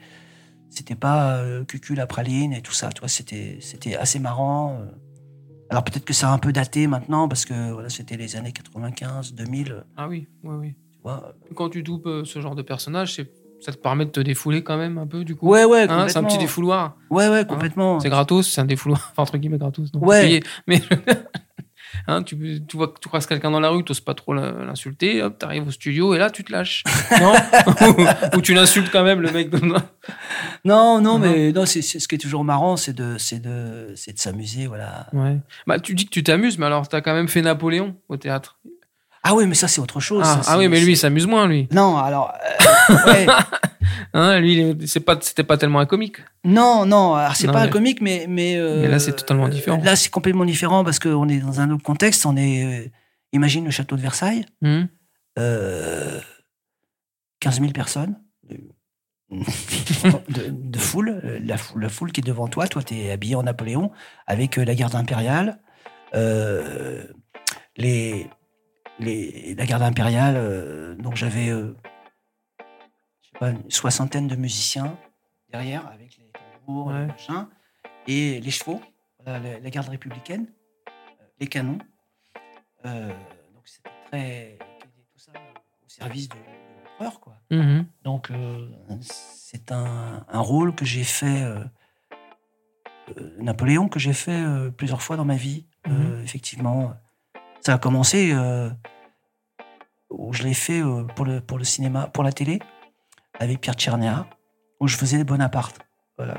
[0.76, 4.78] c'était pas euh, cucul la praline et tout ça, tu vois, c'était c'était assez marrant.
[4.80, 4.86] euh.
[5.70, 8.52] Alors peut-être que ça a un peu daté maintenant parce que voilà, c'était les années
[8.52, 10.76] 95, 2000, Ah oui, oui, oui.
[10.92, 11.34] tu vois.
[11.56, 14.62] Quand tu doubles euh, ce genre de personnage, c'est- ça te permet de te défouler
[14.64, 15.48] quand même un peu, du coup?
[15.48, 16.98] Ouais, ouais, Hein, c'est un petit défouloir.
[17.10, 18.00] Ouais, ouais, complètement.
[18.02, 19.10] C'est gratos, c'est un défouloir.
[19.12, 19.94] Enfin, entre guillemets, gratos.
[19.94, 20.22] Non, Ouais.
[20.22, 20.44] payé.
[20.68, 20.82] Mais
[22.08, 25.22] hein, tu, tu vois que tu croises quelqu'un dans la rue, tu pas trop l'insulter,
[25.22, 26.84] hop, t'arrives au studio et là, tu te lâches.
[27.22, 27.34] Non?
[28.34, 29.50] Ou, ou tu l'insultes quand même, le mec.
[29.50, 29.80] de- Non,
[30.66, 31.20] non, Non.
[31.20, 34.68] mais non, c'est ce qui est toujours marrant, c'est de, c'est de, c'est de s'amuser,
[34.68, 35.08] voilà.
[35.14, 35.38] Ouais.
[35.68, 38.58] Bah, tu dis que tu t'amuses, mais alors, t'as quand même fait Napoléon au théâtre.
[39.24, 40.24] Ah oui, mais ça c'est autre chose.
[40.26, 41.68] Ah, ça, ah oui, mais lui, il s'amuse moins, lui.
[41.72, 42.34] Non, alors.
[42.90, 43.26] euh, ouais.
[44.16, 46.18] Hein, lui, c'est pas, c'était pas tellement un comique.
[46.44, 48.26] Non, non, alors, c'est pas un comique, mais.
[48.30, 49.82] Mais, euh, Mais là, c'est totalement différent.
[49.84, 52.24] Là, c'est complètement différent parce qu'on est dans un autre contexte.
[52.28, 52.64] On est.
[52.86, 52.90] euh,
[53.32, 54.88] imagine le château de Versailles, Hum.
[55.40, 56.20] euh,
[57.40, 58.20] 15 000 personnes.
[59.32, 63.34] De, de foule, la foule, la foule qui est devant toi, toi tu es habillé
[63.36, 63.92] en Napoléon
[64.28, 65.60] avec la garde impériale,
[66.14, 67.04] euh,
[67.78, 68.28] les,
[69.00, 71.74] les, la garde impériale, euh, donc j'avais euh,
[73.42, 74.98] une soixantaine de musiciens
[75.50, 77.08] derrière avec les tambours, Ouais.
[78.08, 78.82] et les chevaux,
[79.24, 80.48] voilà, la, la garde républicaine,
[80.88, 81.78] euh, les canons.
[82.84, 84.58] Donc c'était très.
[85.14, 85.32] tout ça
[85.86, 86.40] au service de, de
[86.86, 87.34] l'empereur, quoi.
[87.52, 87.86] Mhm.
[88.04, 88.30] Donc,
[89.02, 91.44] c'est un, un rôle que j'ai fait,
[93.40, 94.44] Napoléon, que j'ai fait
[94.78, 96.94] plusieurs fois dans ma vie, euh, effectivement.
[97.66, 98.70] Ça a commencé euh,
[100.10, 102.60] où je l'ai fait euh, pour, le, pour le cinéma, pour la télé,
[103.40, 104.28] avec Pierre Tchernia,
[104.80, 105.80] où je faisais Bonaparte.
[106.18, 106.36] Voilà.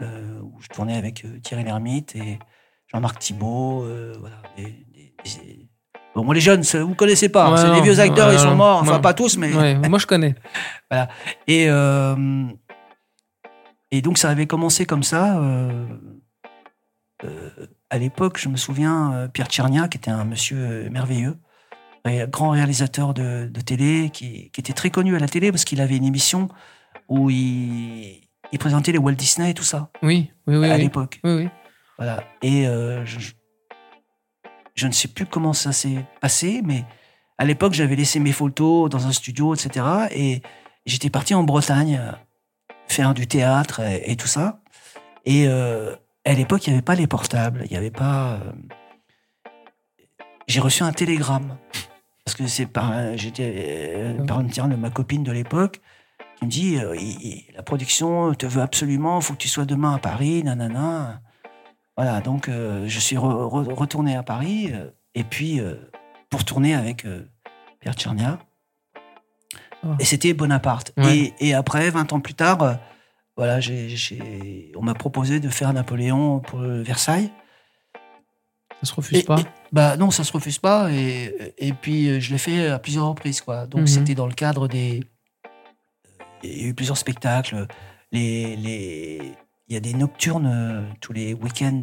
[0.00, 2.38] Euh, où je tournais avec Thierry Lhermitte et
[2.86, 3.84] Jean-Marc Thibault.
[4.18, 4.36] voilà,
[6.14, 7.46] Bon, moi, les jeunes, vous ne connaissez pas.
[7.46, 8.80] hein, Ouais, c'est des vieux acteurs, ouais, ils sont morts.
[8.80, 9.76] Enfin, pas tous, mais.
[9.88, 10.34] Moi, je connais.
[11.46, 12.46] Et, euh,
[13.90, 15.38] et donc, ça avait commencé comme ça.
[15.38, 15.86] euh,
[17.90, 21.36] à l'époque, je me souviens, euh, Pierre Tchernia, qui était un monsieur euh, merveilleux,
[22.30, 25.80] grand réalisateur de, de télé, qui, qui était très connu à la télé parce qu'il
[25.82, 26.48] avait une émission
[27.08, 30.70] où il, il présentait les Walt Disney et tout ça, Oui, oui, oui.
[30.70, 30.80] à oui.
[30.82, 31.20] l'époque.
[31.22, 31.48] Oui, oui.
[31.98, 32.24] Voilà.
[32.40, 36.84] Et euh, je, ne sais plus comment ça s'est passé, mais
[37.36, 39.84] à l'époque, j'avais laissé mes photos dans un studio, etc.
[40.12, 40.40] Et
[40.86, 42.00] j'étais parti en Bretagne
[42.86, 44.62] faire du théâtre et, et tout ça.
[45.26, 45.94] Et euh,
[46.30, 48.34] à l'époque, il n'y avait pas les portables, il n'y avait pas.
[48.34, 48.52] euh,
[50.46, 51.58] J'ai reçu un télégramme
[52.24, 55.80] parce que c'est par j'étais euh, par une de ma copine de l'époque
[56.38, 59.64] qui me dit euh, il- il- la production te veut absolument, faut que tu sois
[59.64, 61.20] demain à Paris, nanana.
[61.96, 65.60] Voilà, donc euh, je suis re- re- retourné à Paris euh, et puis
[66.30, 67.06] pour tourner avec
[67.80, 68.38] Pierre Tchernia.
[69.82, 69.96] Ah.
[69.98, 70.92] Et c'était Bonaparte.
[70.96, 71.32] Ouais.
[71.40, 72.78] Et, et après, 20 ans plus tard,
[73.38, 73.58] voilà,
[74.76, 77.30] on m'a proposé de faire Napoléon pour Versailles.
[78.82, 79.40] Ça se refuse Et- pas.
[79.40, 80.92] et- bah non, ça se refuse pas.
[80.92, 83.66] Et, et puis euh, je l'ai fait à plusieurs reprises, quoi.
[83.66, 83.86] Donc Mhm.
[83.86, 85.02] c'était dans le cadre des.
[86.42, 87.66] Il y a eu plusieurs spectacles.
[88.12, 89.32] Les, les...
[89.68, 91.82] Il y a des nocturnes euh, tous les week-ends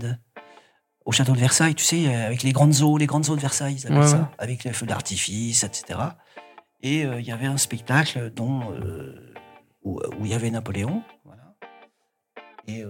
[1.06, 3.42] au château de Versailles, tu sais, euh, avec les grandes eaux, les grandes eaux de
[3.42, 4.26] Versailles, ils appellent Ouais, ça, ouais.
[4.40, 6.00] avec les feux d'artifice, etc.
[6.82, 9.34] Et euh, il y avait un spectacle dont, euh,
[9.84, 11.04] où, où il y avait Napoléon.
[12.68, 12.90] Et euh,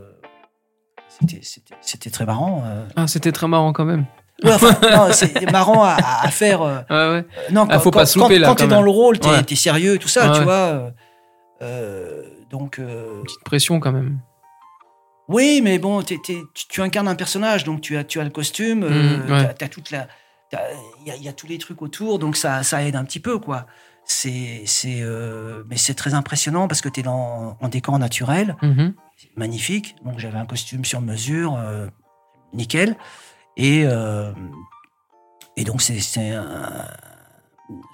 [1.81, 2.63] c'était- très marrant.
[2.65, 2.85] euh.
[2.95, 4.05] Ah, c'était très marrant quand même.
[4.43, 6.61] Ouais, enfin, c'est marrant à, à faire.
[6.61, 7.25] euh, Ouais, ouais.
[7.51, 9.19] non, Ah, quand, faut pas quand- se louper, quand- là, quand t'es dans le rôle,
[9.19, 10.91] t'es t'es sérieux, tout ça, tu vois.
[11.61, 14.19] euh, donc, euh, Petite pression quand même.
[15.29, 18.29] oui, mais bon, t'es- tu, tu incarnes un personnage, donc tu as, tu as le
[18.29, 19.53] costume, euh, ouais.
[19.57, 20.07] t'as- toute la,
[21.05, 23.39] il y y a tous les trucs autour, donc ça, ça aide un petit peu,
[23.39, 23.65] quoi.
[24.07, 28.93] C'est, c'est, euh, mais c'est très impressionnant parce que t'es dans en décor naturel, Mhm.
[29.17, 29.95] c'est magnifique.
[30.05, 31.87] Donc j'avais un costume sur mesure, euh,
[32.53, 32.95] nickel,
[33.57, 34.31] et euh,
[35.57, 36.87] et donc c'est c'est un,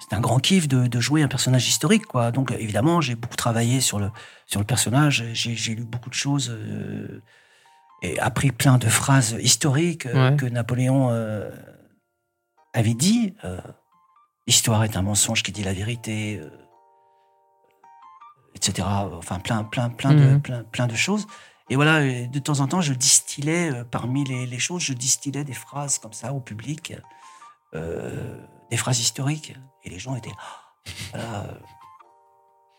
[0.00, 2.30] c'est un grand kiff de, de jouer un personnage historique, quoi.
[2.30, 4.10] Donc évidemment j'ai beaucoup travaillé sur le
[4.46, 7.22] sur le personnage, j'ai lu beaucoup de choses euh,
[8.02, 10.36] et appris plein de phrases historiques euh, Ouais.
[10.36, 11.50] que Napoléon euh,
[12.74, 13.34] avait dit.
[14.46, 16.38] L'histoire est un mensonge qui dit la vérité.
[16.40, 16.50] euh,
[18.54, 18.86] etc.
[19.16, 20.42] Enfin, plein, plein, plein, de, Mhm.
[20.42, 21.26] plein, plein de choses.
[21.70, 25.42] Et voilà, de temps en temps, je distillais, euh, parmi les, les choses, je distillais
[25.42, 26.94] des phrases comme ça au public,
[27.74, 28.36] euh,
[28.70, 29.54] des phrases historiques.
[29.84, 30.34] Et les gens étaient.
[31.14, 31.58] Ah, voilà.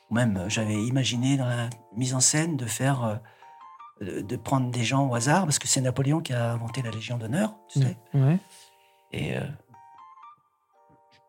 [0.09, 3.19] Ou même, j'avais imaginé dans la mise en scène de faire.
[4.01, 6.91] de, de prendre des gens au hasard, parce que c'est Napoléon qui a inventé la
[6.91, 7.97] Légion d'honneur, tu sais.
[8.13, 8.37] Ouais.
[9.11, 9.35] Et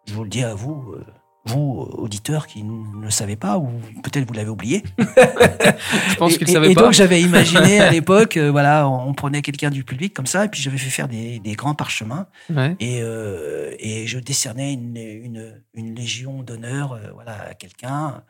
[0.06, 1.04] je vous le dis à vous, euh,
[1.46, 3.68] vous, auditeurs qui ne le savez pas, ou
[4.02, 4.82] peut-être vous l'avez oublié.
[4.98, 6.82] Je pense et, qu'il et- savait et pas.
[6.84, 10.48] donc j'avais imaginé à l'époque, euh, voilà, on, prenait quelqu'un du public comme ça, et
[10.48, 12.76] puis j'avais fait faire des, des grands parchemins, Ouais.
[12.80, 18.22] et, euh, et je décernais une, une, une légion d'honneur, euh, voilà, à quelqu'un,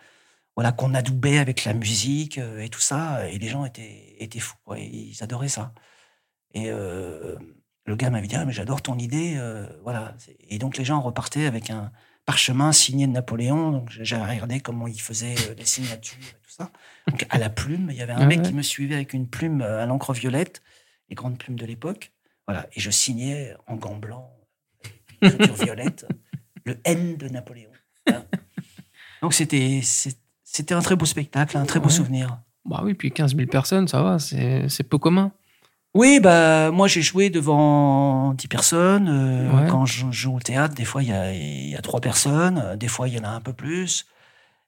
[0.57, 4.41] voilà, qu'on adoubait avec la musique euh, et tout ça, et les gens étaient, étaient
[4.41, 5.73] fous, et ils adoraient ça.
[6.53, 7.37] Et euh,
[7.87, 10.15] le gars m'avait dit, ah, mais j'adore ton idée, euh, voilà.
[10.49, 11.91] Et donc les gens repartaient avec un
[12.25, 16.51] parchemin signé de Napoléon, donc j'ai regardé comment il faisait euh, les signatures et tout
[16.51, 16.71] ça.
[17.09, 18.45] Donc à la plume, il y avait un Ah mec ouais.
[18.47, 20.63] qui me suivait avec une plume euh, à l'encre violette,
[21.11, 22.13] les grandes plumes de l'époque,
[22.49, 22.67] voilà.
[22.73, 24.31] Et je signais en gants blancs,
[25.21, 26.07] écriture violette,
[26.65, 27.71] le N de Napoléon.
[28.07, 28.25] Voilà.
[29.21, 31.93] Donc c'était c'était un très beau spectacle, un très beau Ouais.
[31.93, 32.39] souvenir.
[32.65, 35.33] Bah oui, puis 15 000 personnes, ça va, c'est peu commun.
[35.95, 39.09] Oui, bah moi j'ai joué devant 10 personnes.
[39.09, 39.69] euh, Ouais.
[39.71, 42.77] Quand je joue au théâtre, des fois il y a, y a 3 personnes, euh,
[42.77, 44.07] des fois il y en a un peu plus.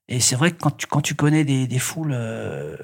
[0.08, 2.76] Et c'est vrai que quand tu, quand tu connais des, des foules euh,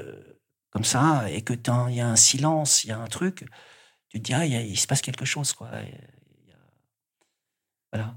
[0.71, 1.53] comme ça et que
[1.89, 3.45] il y a un silence, il y a un truc,
[4.09, 5.53] tu te dis, ah, il, se passe quelque chose.
[5.53, 5.69] Quoi.
[5.85, 6.57] Il y a-
[7.93, 8.15] Voilà.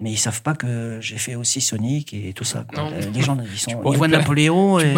[0.00, 2.64] Mais ils savent pas que j'ai fait aussi Sonic et tout ça.
[2.64, 2.84] quoi.
[3.12, 4.08] Les gens ils, sont, ils voient.
[4.08, 4.78] Napoléon.
[4.80, 4.94] Et...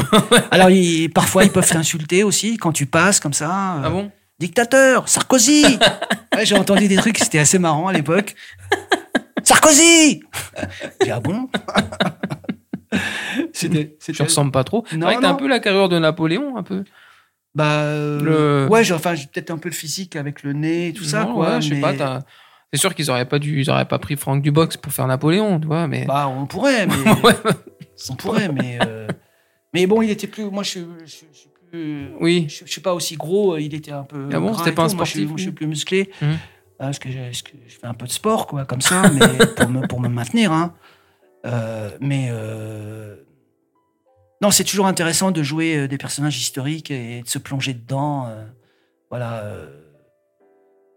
[0.53, 3.81] Alors ils- parfois ils peuvent t'insulter aussi quand tu passes comme ça.
[3.85, 4.13] Ah bon?
[4.39, 5.65] Dictateur, Sarkozy
[6.35, 8.35] Ouais, J'ai entendu des trucs, c'était assez marrant à l'époque.
[9.43, 10.21] Sarkozy
[11.05, 11.49] J'ai ah bon?
[13.53, 13.97] C'était.
[14.01, 14.85] Tu ressembles pas trop.
[14.89, 16.85] C'est Non, t'as un peu la carrure de Napoléon, un peu.
[17.55, 17.83] Bah.
[17.83, 18.21] euh,
[18.67, 21.05] Le- Ouais, j'ai enfin, j'ai peut-être un peu le physique avec le nez et tout
[21.05, 21.55] ça, quoi.
[21.57, 22.21] ouais, je sais mais- pas,
[22.73, 25.59] c'est sûr qu'ils auraient pas dû, ils auraient pas pris Franck Dubox pour faire Napoléon,
[25.61, 26.05] tu vois, mais.
[26.05, 26.95] Bah, on pourrait, mais.
[27.23, 27.35] Ouais.
[28.11, 28.79] on pourrait, mais.
[28.87, 29.07] euh,
[29.75, 30.45] Mais bon, il était plus.
[30.45, 30.85] Moi, je suis.
[31.05, 32.09] je suis- je suis plus.
[32.21, 32.47] Oui.
[32.49, 34.29] Je, je suis pas aussi gros, il était un peu.
[34.33, 34.97] Ah bon, c'était pas un tout.
[34.97, 36.11] Moi, je suis- sportif, Moi, je suis plus musclé.
[36.23, 36.39] Mhm.
[36.81, 39.03] Ah, parce, que je, parce que je fais un peu de sport, quoi, comme ça,
[39.11, 39.21] mais
[39.57, 40.53] pour, me, pour me maintenir.
[40.53, 40.75] Hein.
[41.47, 42.29] Euh, mais.
[42.31, 43.17] euh,
[44.41, 48.27] Non, c'est toujours intéressant de jouer euh, des personnages historiques et de se plonger dedans.
[48.29, 48.45] euh,
[49.11, 49.43] Voilà.
[49.45, 49.75] euh.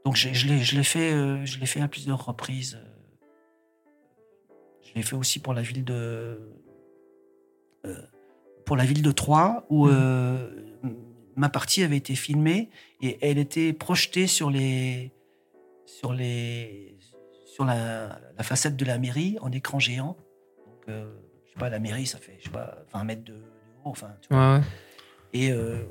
[0.05, 2.79] Donc, je l'ai je l'ai fait, euh, je l'ai fait à plusieurs reprises.
[2.79, 2.87] euh.
[4.83, 6.39] Je l'ai fait aussi pour la ville de.
[8.65, 9.93] Pour la ville de Troyes, où Mhm.
[9.95, 10.49] euh,
[11.35, 12.69] ma partie avait été filmée
[13.01, 15.11] et elle était projetée sur les.
[15.85, 16.95] sur les.
[17.53, 20.15] sur la, la façade de la mairie en écran géant.
[20.65, 21.05] Donc, euh,
[21.45, 23.37] je sais pas, la mairie, ça fait, je sais pas, 20 mètres de, de
[23.83, 24.53] haut, enfin, tu vois.
[24.53, 24.63] Ouais, ouais.
[25.33, 25.83] Et euh,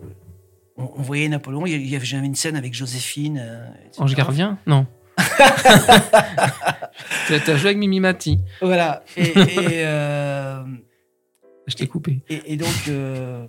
[0.76, 3.38] on, on voyait Napoléon, il y avait j'avais une scène avec Joséphine.
[3.40, 3.68] euh.
[3.98, 4.58] Ange gardien?
[4.66, 4.86] Non.
[7.28, 8.40] T'as t'as joué avec Mimi Mati.
[8.60, 9.04] Voilà.
[9.16, 9.84] Et, et,
[11.70, 12.22] Je t'ai coupé.
[12.28, 13.46] et- et donc, euh,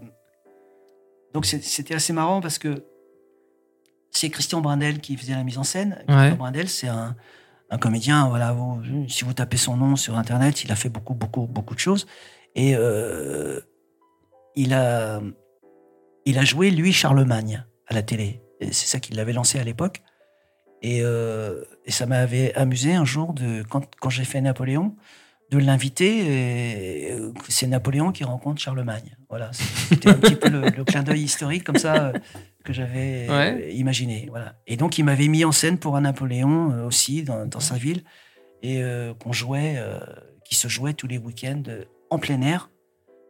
[1.34, 2.86] donc c'était assez marrant parce que
[4.11, 6.03] c'est Christian Brindel qui faisait la mise en scène.
[6.07, 6.36] Christian.
[6.36, 7.15] Brindel, c'est un,
[7.69, 8.28] un comédien.
[8.28, 11.74] Voilà, vous- si vous tapez son nom sur Internet, il a fait beaucoup, beaucoup, beaucoup
[11.76, 12.05] de choses.
[12.55, 13.59] Et euh,
[14.55, 15.22] il a,
[16.26, 18.41] il a joué lui Charlemagne à la télé.
[18.59, 20.01] C'est ça qui l'avait lancé à l'époque.
[20.84, 24.95] Et, euh, et ça m'avait amusé un jour de quand, quand j'ai fait Napoléon
[25.52, 27.12] de l'inviter.
[27.12, 27.16] et,
[27.49, 29.16] C'est Napoléon qui rencontre Charlemagne.
[29.30, 32.14] Voilà, c'était un petit peu le, le clin d'œil historique comme ça euh,
[32.64, 33.74] que j'avais euh, Ouais.
[33.76, 34.28] imaginé.
[34.30, 34.56] Voilà.
[34.68, 37.76] Et donc il m'avait mis en scène pour un Napoléon euh, aussi dans, dans sa
[37.76, 38.04] ville
[38.64, 39.99] et euh, qu'on jouait, euh,
[40.45, 41.64] qui se jouait tous les week-ends
[42.10, 42.70] en plein air.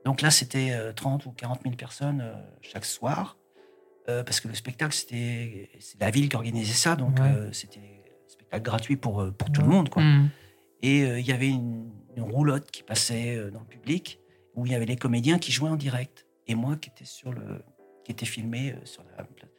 [0.06, 2.24] Donc là, c'était euh, 30 ou 40 000 personnes
[2.62, 3.38] chaque soir.
[4.10, 5.70] Euh, parce que le spectacle, c'était
[6.00, 7.50] la ville qui organisait ça, donc Ouais.
[7.52, 9.90] c'était un spectacle gratuit pour, pour tout le monde.
[9.90, 10.02] Quoi.
[10.02, 10.30] Hmm.
[10.82, 14.20] Et il y avait une, une roulotte qui passait euh, dans le public,
[14.56, 17.32] où il y avait les comédiens qui jouaient en direct, et moi qui étais, sur
[17.32, 17.64] le,
[18.04, 19.50] qui était filmé euh, sur la place.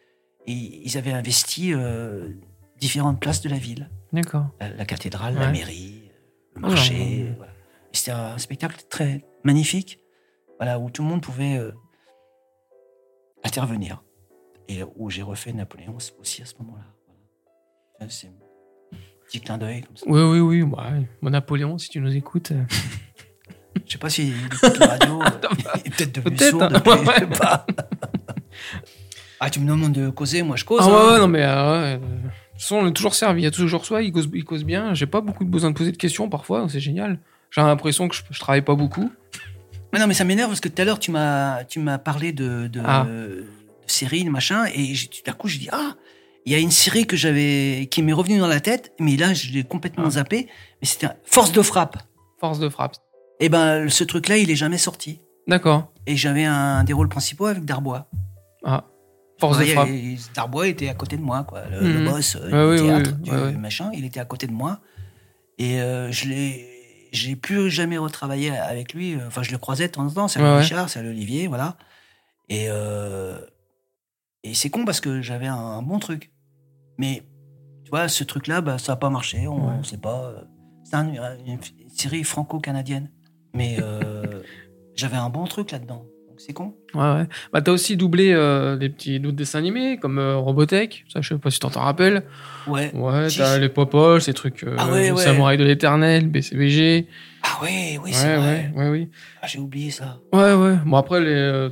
[0.47, 2.29] Et ils avaient investi euh,
[2.79, 3.89] différentes places de la ville.
[4.13, 4.47] D'accord.
[4.61, 6.11] La, la cathédrale, la mairie,
[6.55, 6.95] le Ah, marché.
[6.95, 7.35] ouais.
[7.37, 7.53] voilà.
[7.93, 10.01] Et C'était un spectacle très magnifique,
[10.59, 11.73] voilà, où tout le monde pouvait euh,
[13.45, 14.03] intervenir.
[14.69, 16.85] Et où j'ai refait Napoléon aussi à ce moment-là.
[17.99, 18.11] Voilà.
[18.11, 18.31] C'est
[19.33, 20.05] petit clin d'œil comme ça.
[20.09, 20.63] Oui, oui, oui.
[20.65, 21.07] Bah, ouais.
[21.23, 22.53] Bon, Napoléon, si tu nous écoutes.
[22.53, 22.63] euh,
[23.87, 25.27] Je sais pas s'il écoute la radio, euh,
[25.85, 26.69] il est peut-être devenu Peut-être, sourd hein.
[26.69, 27.27] depuis, je sais Ouais.
[27.39, 27.67] pas.
[29.45, 30.81] Ah, tu me demandes de causer, moi je cause.
[30.83, 31.13] Ah ouais, hein.
[31.15, 31.43] ouais, non, mais.
[31.43, 32.03] euh, ouais, euh, De
[32.53, 33.41] toute façon, on est toujours servi.
[33.41, 34.95] Il y a toujours soit il cause, il cause bien.
[34.95, 37.19] J'ai pas beaucoup de besoin de poser de questions parfois, donc c'est génial.
[37.51, 39.11] J'ai l'impression que je, je travaille pas beaucoup.
[39.93, 42.33] Mais non, mais ça m'énerve parce que tout à l'heure, tu m'as, tu m'as parlé
[42.33, 43.05] de, de, Ah.
[43.09, 43.45] de
[43.89, 45.95] séries, machin, et j'ai- d'un coup, je dis ah,
[46.47, 49.33] il y a une série que j'avais, qui m'est revenue dans la tête, mais là,
[49.35, 50.11] je l'ai complètement Ah.
[50.11, 50.49] zappé.
[50.81, 51.97] Mais c'était Force de frappe.
[52.41, 52.97] Force de frappe.
[53.41, 55.21] Et ben, ce truc-là, il est jamais sorti.
[55.47, 55.93] D'accord.
[56.07, 58.09] Et j'avais un des rôles principaux avec Darbois.
[58.65, 58.85] Ah.
[59.41, 59.89] Force de frappe.
[59.89, 61.63] et Darbois était à côté de moi, quoi.
[61.69, 62.05] Le, Mhm.
[62.05, 63.13] le boss euh, Ouais, du théâtre,
[63.53, 64.81] du machin, il était à côté de moi.
[65.59, 66.69] Et euh, je l'ai,
[67.13, 69.17] j'ai plus jamais retravaillé avec lui.
[69.27, 70.29] Enfin, je le croisais de temps en temps.
[70.29, 70.57] C'est à.
[70.59, 71.77] Richard, c'est à Olivier, voilà.
[72.49, 73.39] Et euh,
[74.45, 76.32] et c'est con parce que j'avais un, un bon truc.
[76.99, 77.23] Mais
[77.85, 79.47] tu vois, ce truc-là, bah, ça a pas marché.
[79.47, 79.85] On, Ouais.
[79.85, 80.33] sait pas.
[80.37, 80.41] euh,
[80.85, 83.09] C'est un- une série franco-canadienne.
[83.55, 84.43] Mais euh,
[84.95, 86.05] j'avais un bon truc là-dedans.
[86.29, 86.75] Donc c'est con.
[86.95, 87.27] Ouais, ouais.
[87.53, 91.05] Bah, t'as aussi doublé euh, des petits d'autres dessins animés comme euh, Robotech.
[91.13, 92.25] Ça, je sais pas si t'en t'en rappelles.
[92.67, 92.91] Ouais.
[92.95, 94.67] Ouais, t'as les Popoles, ces trucs.
[94.79, 95.23] Ah ouais, ouais.
[95.23, 97.07] Samouraï de l'éternel, BCBG.
[97.43, 98.73] Ah oui, oui, ouais, c'est vrai.
[98.75, 99.09] ouais, ouais, oui.
[99.41, 100.19] Ah, j'ai oublié ça.
[100.33, 100.77] Ouais, ouais.
[100.87, 101.69] Bon, après, les,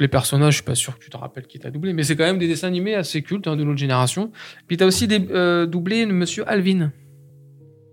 [0.00, 2.16] les personnages, je suis pas sûr que tu te rappelles qui t'a doublé, mais c'est
[2.16, 4.30] quand même des dessins animés assez cultes hein, de notre génération.
[4.66, 6.92] Puis t'as aussi des, euh, doublé monsieur Alvin.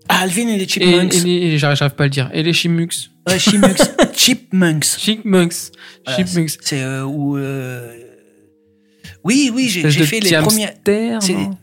[0.10, 1.26] Ah, Alvin et les Et, Chipmunks.
[1.26, 2.30] et et j'arrive pas à le dire.
[2.34, 3.10] Et les Chipmunks.
[3.28, 3.78] Ouais, Chipmunks.
[4.14, 4.86] Chipmunks.
[4.98, 5.54] Chipmunks.
[6.06, 6.58] Voilà, Chipmunks.
[6.62, 7.38] C'est euh, où.
[7.38, 7.96] euh,
[9.24, 10.48] Oui, oui, j'ai fait les non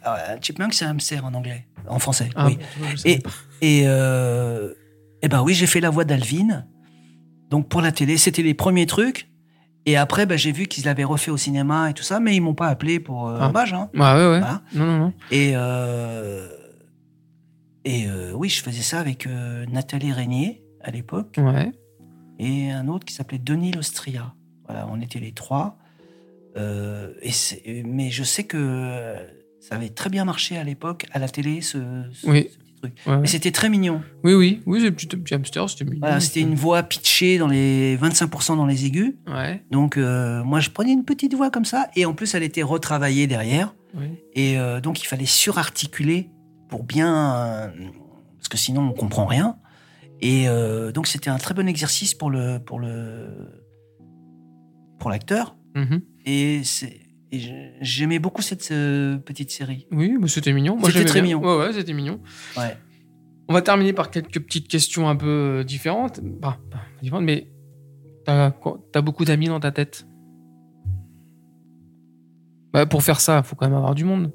[0.05, 2.31] ah ouais, un chipmunk, c'est hamster en anglais, en français.
[2.37, 2.59] Ah, oui.
[3.05, 3.19] Et,
[3.61, 4.73] et, euh,
[5.23, 6.65] eh ben oui, j'ai fait la voix d'Alvin.
[7.51, 9.29] Donc pour la télé, c'était les premiers trucs.
[9.89, 12.41] Et après, ben, j'ai vu qu'ils l'avaient refait au cinéma et tout ça, mais ils
[12.41, 13.49] m'ont pas appelé pour euh, Ah.
[13.49, 13.73] hommage.
[13.73, 13.89] Hein.
[13.95, 14.39] Ouais, ouais, ouais.
[14.41, 14.63] Voilà.
[14.75, 15.13] Non, non, non.
[15.31, 16.47] Et, euh,
[17.87, 21.73] et euh, oui, je faisais ça avec euh, Nathalie Régnier à l'époque Ouais.
[22.39, 24.35] et un autre qui s'appelait Denis Lostria.
[24.67, 25.79] Voilà, on était les trois.
[26.57, 29.15] Et mais je sais que
[29.61, 31.79] ça avait très bien marché à l'époque à la télé, ce,
[32.13, 32.49] ce- Oui.
[32.51, 32.95] ce truc.
[33.07, 33.19] Ouais, ouais.
[33.21, 34.01] Mais c'était très mignon.
[34.25, 34.63] Oui, oui.
[34.67, 35.99] Oui, c'est le petit, petit hamster, c'était mignon.
[36.01, 39.15] Voilà, c'était une voix pitchée dans les 25% dans les aigus.
[39.27, 39.63] Ouais.
[39.71, 41.89] Donc euh, moi, je prenais une petite voix comme ça.
[41.97, 43.75] Et en plus, elle était retravaillée derrière.
[44.35, 46.31] Et euh, donc, il fallait surarticuler
[46.69, 47.35] pour bien.
[47.37, 47.69] euh,
[48.37, 49.57] parce que sinon, on comprend rien.
[50.21, 53.29] Et euh, donc, c'était un très bon exercice pour le pour le
[54.99, 55.57] pour l'acteur.
[55.75, 56.01] Mhm.
[56.27, 57.01] Et, c'est-
[57.33, 57.41] et
[57.81, 59.87] j'aimais beaucoup cette euh, petite série.
[59.93, 60.77] Oui, mais c'était mignon.
[60.77, 61.37] Moi, C'était très bien.
[61.37, 61.59] mignon.
[61.59, 62.21] Ouais, ouais, c'était mignon.
[62.57, 62.77] Ouais.
[63.49, 65.27] On va terminer par quelques petites questions un peu
[65.61, 66.21] euh, différentes.
[66.23, 67.49] Bah, pas différentes, mais
[68.25, 68.53] t'as
[68.95, 70.07] as beaucoup d'amis dans ta tête?
[72.73, 74.33] Bah, pour faire ça, faut quand même avoir du monde.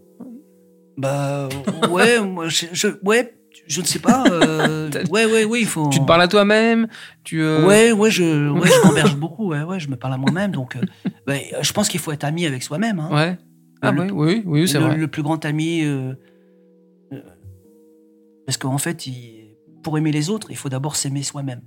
[0.98, 1.50] Bah
[1.92, 3.34] ouais, moi, je, je- ouais,
[3.68, 4.24] je ne sais pas.
[4.32, 5.90] euh, ouais, ouais, il faut.
[5.90, 6.88] Tu te parles à toi-même.
[7.24, 7.42] Tu.
[7.42, 9.50] euh, Ouais, ouais, je, ouais, je m'emberge beaucoup.
[9.50, 10.52] Ouais, ouais, je me parle à moi-même.
[10.52, 10.82] Donc, euh,
[11.28, 13.00] bah, je pense qu'il faut être ami avec soi-même.
[13.00, 13.10] Hein.
[13.12, 13.38] Ouais.
[13.82, 14.96] Ah Le- ouais, oui, oui, c'est vrai.
[14.98, 15.84] le plus grand ami.
[18.46, 21.62] parce qu'en fait, il- pour aimer les autres, il faut d'abord s'aimer soi-même.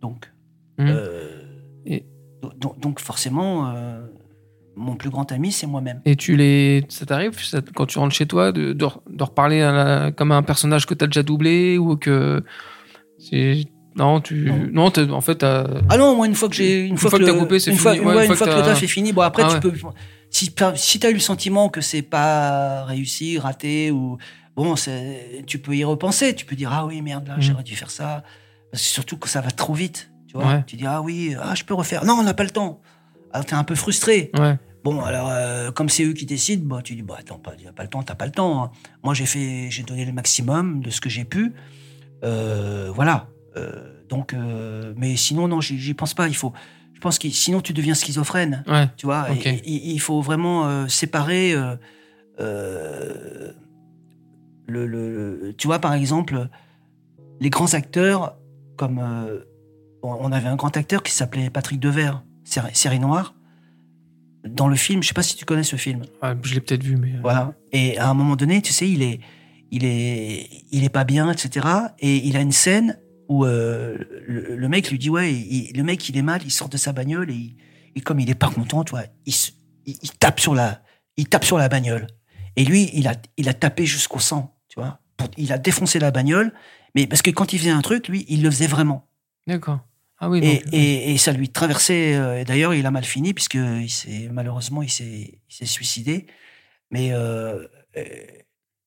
[0.00, 0.32] Donc,
[0.80, 1.40] euh,
[1.86, 2.06] Et-
[2.60, 3.66] donc, donc forcément,
[4.76, 6.00] mon plus grand ami, c'est moi-même.
[6.04, 7.32] Et tu les, ça t'arrive
[7.74, 10.42] quand tu rentres chez toi de, de, re- de reparler à la- comme à un
[10.42, 12.42] personnage que t'as déjà doublé ou que
[13.18, 13.64] c'est
[13.96, 14.68] non tu Non.
[14.72, 16.86] non, t'as- en fait t'as- Ah non, moi, une fois que j'ai.
[16.86, 18.04] Une, fois que t'as coupé, c'est fois- fini.
[18.04, 19.72] ouais, Ouais, une fois, que, le t'as- taf est fini, bon, après, Ah tu peux.
[20.30, 24.18] Si, si tu as eu le sentiment que c'est pas réussi, raté, ou.
[24.56, 26.34] Bon, c'est- tu peux y repenser.
[26.34, 27.42] Tu peux dire, ah oui, merde, là, Mhm.
[27.42, 28.22] j'aurais dû faire ça.
[28.72, 30.10] Parce que surtout que ça va trop vite.
[30.28, 30.64] Tu vois, Ouais.
[30.66, 32.04] tu dis, ah oui, ah, je peux refaire.
[32.04, 32.80] Non, on n'a pas le temps.
[33.34, 34.30] Alors, t'es un peu frustré.
[34.38, 37.72] ouais Bon, alors, euh, comme c'est eux qui décident, bah, tu dis, bah, attends, a
[37.72, 38.64] pas le temps, t'as pas le temps.
[38.64, 38.70] hein.
[39.02, 41.52] Moi, j'ai fait, j'ai donné le maximum de ce que j'ai pu.
[42.22, 43.28] Euh, voilà.
[43.56, 44.34] Euh, donc,
[44.96, 46.28] mais sinon, non, j'y pense pas.
[46.28, 46.52] Il faut,
[46.92, 48.62] je pense que sinon, tu deviens schizophrène.
[48.68, 49.26] ouais Tu vois.
[49.30, 51.54] Et- il, il faut vraiment séparer.
[54.66, 56.48] le, le- tu vois, par exemple,
[57.40, 58.36] les grands acteurs,
[58.76, 63.34] comme on on avait un grand acteur qui s'appelait Patrick Devers, série, noire.
[64.46, 66.02] Dans le film, je sais pas si tu connais ce film.
[66.22, 67.54] Ouais, je l'ai peut-être vu mais euh, Voilà.
[67.72, 69.20] Et à un moment donné, tu sais, il est,
[69.70, 71.66] il est, il est pas bien, etc.
[71.98, 75.82] Et il a une scène où euh, le, le mec lui dit ouais, il- le
[75.82, 77.56] mec il est mal, il sort de sa bagnole et, il-
[77.96, 79.52] et comme il est pas content, tu vois, il, se-
[79.86, 80.82] il, il tape sur la,
[81.16, 82.06] il tape sur la bagnole.
[82.56, 85.00] Et lui, il a, il a tapé jusqu'au sang, tu vois.
[85.16, 86.52] Pour- il a défoncé la bagnole,
[86.94, 89.08] mais parce que quand il faisait un truc, lui, il le faisait vraiment.
[89.46, 89.80] d'accord
[90.18, 92.14] ah oui Et, donc, euh, et, et ça lui traversait.
[92.14, 96.26] euh, et D'ailleurs, il a mal fini puisque il s'est malheureusement il s'est suicidé.
[96.90, 97.66] Mais euh,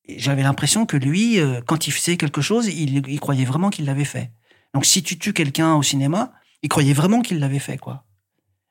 [0.08, 4.06] j'avais l'impression que lui, quand il faisait quelque chose, il, il croyait vraiment qu'il l'avait
[4.06, 4.32] fait.
[4.74, 8.06] Donc, si tu tues quelqu'un au cinéma, il croyait vraiment qu'il l'avait fait, quoi.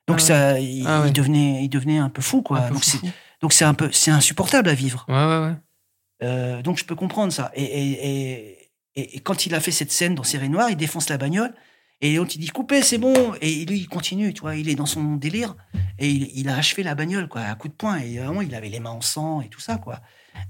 [0.07, 0.27] Donc Ah ouais.
[0.27, 1.09] ça, il, Ah ouais.
[1.09, 2.61] il devenait, il devenait un peu fou, quoi.
[2.61, 2.73] peu
[3.41, 5.05] donc c'est, un peu, c'est insupportable à vivre.
[5.09, 5.55] ouais
[6.23, 7.51] Euh, donc je peux comprendre ça.
[7.55, 10.75] Et, et, et, et- et quand il a fait cette scène dans Série Noire, il
[10.77, 11.53] défonce la bagnole.
[12.01, 13.33] Et l'autre, il dit coupez, c'est bon.
[13.41, 15.55] Et lui, il continue, tu vois, il est dans son délire.
[15.97, 17.97] Et il, il a achevé la bagnole, quoi, à coup de poing.
[17.97, 19.99] Et vraiment, il avait les mains en sang et tout ça, quoi.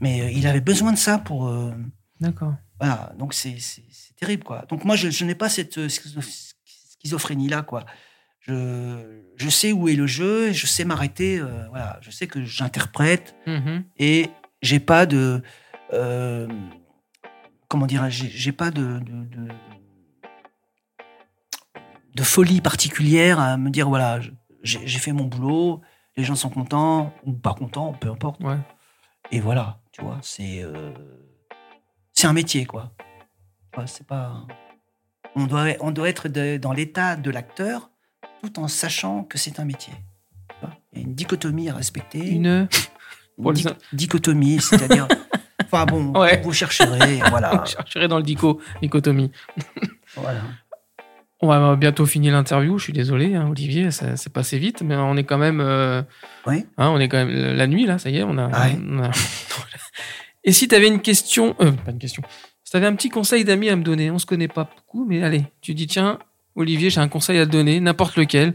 [0.01, 1.47] Mais euh, il avait besoin de ça pour.
[1.47, 1.71] euh,
[2.19, 2.53] D'accord.
[2.79, 3.55] voilà, donc c'est
[4.19, 4.65] terrible, quoi.
[4.67, 6.21] Donc moi, je, je n'ai pas cette euh, schizo-
[6.99, 7.85] schizophrénie-là, quoi.
[8.41, 11.97] Je, je sais où est le jeu, je sais m'arrêter, voilà.
[12.01, 13.83] Je sais que j'interprète Mhm.
[13.97, 14.29] et
[14.61, 15.41] j'ai pas de.
[17.67, 19.47] comment dire J'ai j'ai pas de, de, de,
[22.17, 24.19] de folie particulière à me dire, voilà,
[24.63, 25.81] j'ai fait mon boulot,
[26.17, 28.41] les gens sont contents ou pas contents, peu importe.
[28.43, 28.57] Ouais.
[29.31, 30.91] Et voilà, tu vois, c'est euh,
[32.13, 32.91] c'est un métier, quoi.
[33.85, 34.45] C'est pas.
[35.35, 37.91] On doit, on doit être de- dans l'état de l'acteur,
[38.41, 39.93] tout en sachant que c'est un métier.
[40.49, 42.27] Tu vois, Il y a une dichotomie à respecter.
[42.27, 42.67] Une.
[43.37, 45.07] Di- dichotomie, c'est-à-dire.
[45.65, 46.41] enfin bon, Ouais.
[46.41, 47.63] vous chercherez, voilà.
[47.67, 49.31] Je chercherai dans le dico, dichotomie.
[50.15, 50.41] voilà.
[51.39, 52.77] On va bientôt finir l'interview.
[52.79, 55.61] Je suis désolé, hein, Olivier, ça c'est passé vite, mais on est quand même.
[55.61, 56.01] euh,
[56.47, 56.65] Oui.
[56.77, 57.99] hein, on est quand même la nuit là.
[57.99, 58.49] Ça y est, on a.
[58.51, 58.79] Ah ouais.
[58.89, 59.11] on a-
[60.43, 62.23] Et si tu avais une question, euh, pas une question.
[62.63, 65.05] Si tu avais un petit conseil d'ami à me donner, on se connaît pas beaucoup,
[65.05, 66.19] mais allez, tu dis tiens,
[66.55, 68.53] Olivier, j'ai un conseil à te donner, n'importe lequel.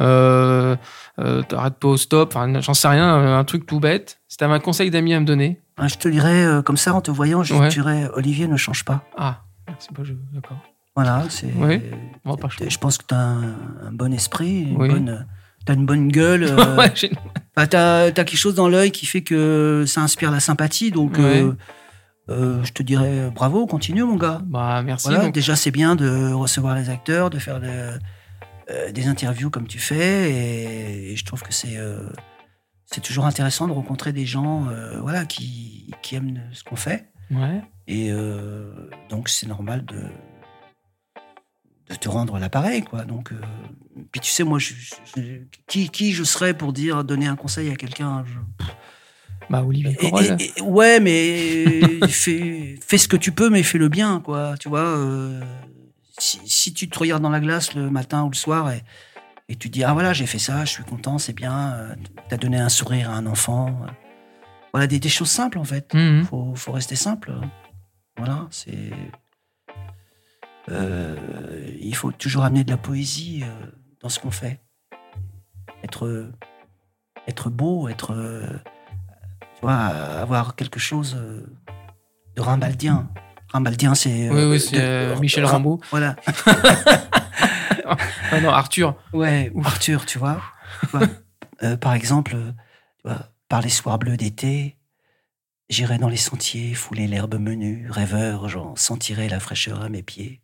[0.00, 0.76] Euh,
[1.18, 4.20] euh, T'arrêtes pas au stop, enfin, j'en sais rien, un truc tout bête.
[4.28, 7.00] Si t'avais un conseil d'ami à me donner, Ah, Je te dirais, comme ça, en
[7.00, 7.68] te voyant, je Ouais.
[7.68, 9.04] te dirais, Olivier, ne change pas.
[9.18, 10.58] ah, merci pas, je, d'accord.
[11.02, 11.48] Voilà, c'est.
[12.68, 13.42] Je pense que tu as un,
[13.86, 14.88] un bon esprit, une Oui.
[14.88, 15.26] bonne.
[15.66, 16.44] T'as une bonne gueule.
[16.48, 16.92] euh, Ouais,
[17.54, 20.90] bah, t'as as quelque chose dans l'œil qui fait que ça inspire la sympathie.
[20.90, 21.52] Donc, euh,
[22.30, 24.40] euh, je te dirais bravo, continue, mon gars.
[24.46, 25.08] bah merci.
[25.08, 25.34] Voilà, donc.
[25.34, 27.98] déjà, c'est bien de recevoir les acteurs, de faire de-
[28.92, 30.30] des interviews comme tu fais.
[30.32, 31.76] Et, et je trouve que c'est
[32.86, 34.66] c'est toujours intéressant de rencontrer des gens
[35.02, 37.08] voilà, qui, qui aiment ce qu'on fait.
[37.30, 37.60] Ouais.
[37.86, 38.10] Et
[39.10, 40.00] donc, c'est normal de,
[41.90, 42.82] de te rendre l'appareil.
[42.82, 43.04] quoi.
[43.04, 43.36] Donc, euh,
[44.12, 44.72] puis tu sais, moi, je,
[45.16, 45.22] je-
[45.66, 48.64] qui, qui je serais pour dire, donner un conseil à quelqu'un je-
[49.50, 50.36] Bah Olivier et- Corolle.
[50.38, 54.54] et- et- ouais, mais fais, fais ce que tu peux, mais fais-le bien, quoi.
[54.58, 55.40] Tu vois, euh,
[56.18, 58.82] si, si tu te regardes dans la glace le matin ou le soir et,
[59.48, 61.94] et tu te dis ah voilà j'ai fait ça, je suis content, c'est bien, euh,
[62.28, 63.90] t'as donné un sourire à un enfant, euh,
[64.72, 65.92] voilà des, des choses simples en fait.
[65.94, 66.24] Mhm.
[66.26, 67.32] Faut, faut rester simple.
[68.16, 68.90] Voilà, c'est.
[70.68, 71.16] Euh,
[71.80, 73.66] il faut toujours amener de la poésie euh,
[74.00, 74.60] dans ce qu'on fait.
[75.82, 76.30] Être,
[77.26, 78.46] être beau, être, euh,
[79.56, 81.46] tu vois, avoir quelque chose euh,
[82.36, 83.08] de rimbaldien.
[83.48, 84.30] Rimbaldien, c'est.
[84.30, 85.80] Oui, euh, oui, c'est euh, Michel Rambaud.
[85.90, 86.16] Voilà.
[88.32, 88.94] Ah non, Arthur.
[89.12, 90.40] Ouais, Arthur, tu vois.
[91.62, 92.52] Euh, par exemple, euh,
[93.02, 94.78] tu vois, par les soirs bleus d'été,
[95.68, 100.40] j'irai dans les sentiers, fouler l'herbe menue, rêveur, j'en sentirai la fraîcheur à mes pieds.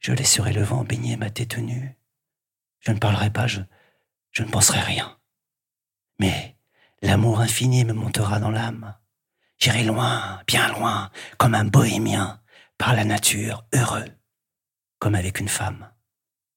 [0.00, 1.96] Je laisserai le vent baigner ma tête nue.
[2.80, 3.60] Je ne parlerai pas, je,
[4.32, 5.18] je ne penserai rien.
[6.18, 6.56] Mais
[7.02, 8.96] l'amour infini me montera dans l'âme.
[9.58, 12.40] J'irai loin, bien loin, comme un bohémien,
[12.78, 14.06] par la nature, heureux,
[14.98, 15.92] comme avec une femme.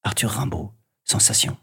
[0.03, 0.73] Arthur Rimbaud,
[1.03, 1.57] Sensation.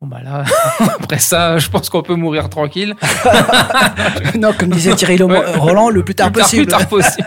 [0.00, 0.44] Bon bah là,
[1.00, 2.94] après ça, je pense qu'on peut mourir tranquille.
[4.38, 5.18] non, comme disait Thierry.
[5.20, 6.62] Roland, le plus tard tard, possible.
[6.66, 7.26] plus tard possible.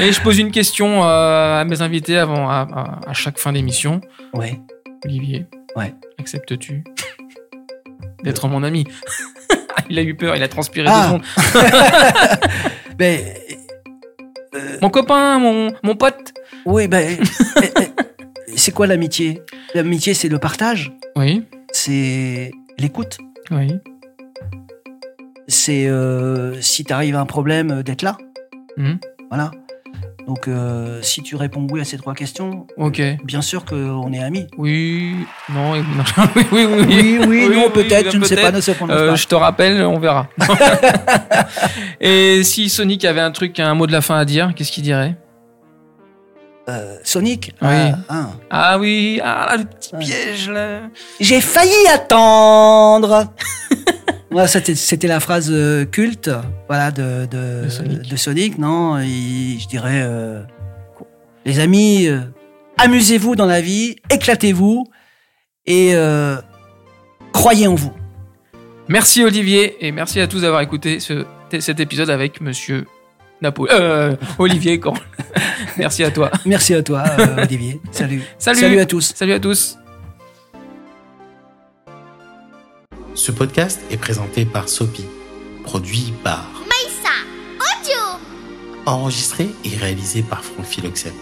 [0.00, 3.52] Et je pose une question euh, à mes invités avant à, à- à chaque fin
[3.52, 4.00] d'émission.
[4.32, 4.60] Ouais.
[5.04, 5.46] Olivier.
[5.74, 5.92] Ouais.
[6.20, 6.84] Acceptes-tu
[8.22, 8.86] d'être mon ami?
[9.90, 11.00] Il a eu peur, il a transpiré Ah.
[11.00, 11.22] deux secondes.
[12.96, 13.20] Ben,
[14.54, 16.32] euh, Mon copain, mon, mon pote.
[16.64, 18.02] oui, ben, euh, euh,
[18.54, 19.42] c'est quoi l'amitié?
[19.74, 23.18] L'amitié, c'est le partage, Oui, c'est l'écoute,
[23.50, 23.72] oui.
[25.48, 28.16] c'est euh, si t'arrives à un problème, euh, d'être là.
[28.76, 28.98] Mhm.
[29.30, 29.50] Voilà.
[30.28, 33.02] Donc, euh, si tu réponds oui à ces trois questions, Ok.
[33.24, 34.46] bien sûr qu'on est amis.
[34.56, 35.16] Oui,
[35.52, 36.04] non, et- non.
[36.36, 36.84] oui, oui, oui.
[36.86, 39.14] Oui, oui, non, oui, peut-être, je ne sais pas, ne prononce Euh, pas.
[39.16, 40.28] je te rappelle, on verra.
[42.00, 44.84] Et si Sonic avait un truc, un mot de la fin à dire, qu'est-ce qu'il
[44.84, 45.16] dirait?
[46.68, 47.68] Euh, Sonic Oui.
[48.08, 48.78] ah, ah.
[48.78, 50.82] Oui, ah là, le petit piège là.
[51.20, 53.32] J'ai failli attendre.
[54.32, 56.30] Voilà, c'était, la phrase euh, culte,
[56.66, 57.28] voilà, de,
[57.68, 58.08] Sonic.
[58.08, 58.98] de Sonic, non?
[58.98, 60.42] Et Je dirais, euh,
[61.44, 62.20] les amis, euh,
[62.78, 64.86] amusez-vous dans la vie, éclatez-vous
[65.66, 66.36] et euh,
[67.32, 67.92] croyez en vous.
[68.88, 71.26] Merci Olivier et merci à tous d'avoir écouté ce,
[71.60, 72.86] cet épisode avec Monsieur
[73.42, 74.80] Napo, euh, Olivier.
[75.76, 76.30] Merci à toi.
[76.46, 77.80] Merci à toi, euh, Olivier.
[77.90, 78.22] Salut.
[78.38, 78.60] Salut.
[78.60, 79.12] Salut à tous.
[79.14, 79.78] Salut à tous.
[83.14, 85.04] Ce podcast est présenté par Sopi,
[85.64, 87.10] produit par, Maïssa
[87.58, 88.20] Audio
[88.86, 91.12] enregistré et réalisé par Franck Philoxène.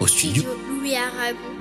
[0.00, 1.55] Au studio, Studio cuillère à